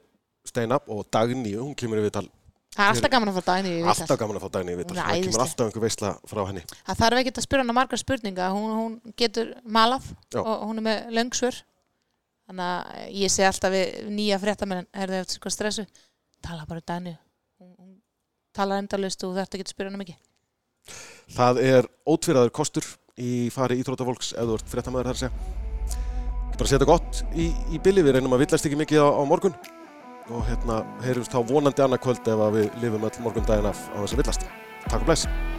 Stein 0.47 0.73
Up 0.75 0.87
og 0.91 1.05
Dagný, 1.13 1.55
hún 1.59 1.75
kemur 1.77 2.01
í 2.01 2.05
viðtal 2.07 2.27
Það 2.71 2.85
er 2.85 2.93
alltaf 2.95 3.11
gaman 3.11 3.29
að 3.29 3.35
fá 3.35 3.43
dagni 3.49 3.71
í 3.71 3.79
viðtal. 3.81 3.91
alltaf 3.91 4.19
gaman 4.21 4.37
að 4.37 4.43
fá 4.45 4.51
Dagný 4.55 4.71
í 4.71 4.77
viðtal 4.79 4.95
það 4.95 5.25
kemur 5.25 5.41
alltaf 5.43 5.65
einhver 5.67 5.83
veisla 5.83 6.11
frá 6.31 6.39
henni 6.47 6.61
Það 6.71 6.99
þarf 7.01 7.19
ekki 7.21 7.33
að 7.33 7.45
spyrja 7.45 7.65
hana 7.65 7.75
margar 7.75 7.99
spurninga, 8.01 8.47
hún, 8.55 8.69
hún 8.77 8.93
getur 9.19 9.49
malað 9.77 10.07
Já. 10.31 10.39
og 10.39 10.63
hún 10.69 10.79
er 10.79 10.85
með 10.85 11.11
löngsvör. 11.17 11.59
Þannig 12.47 12.69
að 12.71 13.11
ég 13.19 13.33
sé 13.35 13.45
alltaf 13.47 13.75
við 13.75 14.07
nýja 14.15 14.39
fréttamenn, 14.39 14.87
er 14.91 15.11
þau 15.11 15.19
eftir 15.19 15.53
stressu, 15.55 15.85
tala 16.43 16.63
bara 16.67 16.83
Dani. 16.87 17.13
Hún, 17.59 17.75
hún 17.75 17.91
talar 18.55 18.79
endalust 18.81 19.27
og 19.27 19.35
þetta 19.35 19.61
getur 19.61 19.75
spyrja 19.75 19.91
hana 19.91 20.01
mikið. 20.01 20.17
Það 21.31 21.61
er 21.63 21.89
ótvíraður 22.07 22.53
kostur 22.55 22.87
í 23.21 23.49
fari 23.53 23.79
íþrótafólks 23.81 24.33
ert 24.39 24.71
fréttamaður 24.71 25.11
þar 25.11 25.19
að 25.19 25.21
segja. 25.21 25.59
Ekki 26.49 26.59
bara 26.59 26.71
setja 26.73 26.89
gott 26.89 27.21
í, 27.35 27.51
í 27.71 27.79
billi, 27.83 28.03
við 28.03 28.17
reynum 28.17 28.35
að 28.35 28.45
villast 28.45 28.67
ekki 28.67 28.81
mikið 28.81 29.05
á, 29.05 29.09
á 29.15 29.23
morgun. 29.27 29.55
Og 30.31 30.43
hérna 30.47 30.81
heyrjumst 31.05 31.33
þá 31.33 31.41
vonandi 31.49 31.83
annað 31.83 32.05
kvöld 32.05 32.33
ef 32.33 32.43
við 32.57 32.83
lifum 32.83 33.07
öll 33.07 33.23
morgun 33.23 33.47
daginn 33.47 33.71
af 33.71 33.87
á 33.91 33.97
þess 34.03 34.13
að 34.15 34.21
villast. 34.23 34.51
Takk 34.87 35.01
og 35.01 35.09
bless 35.09 35.50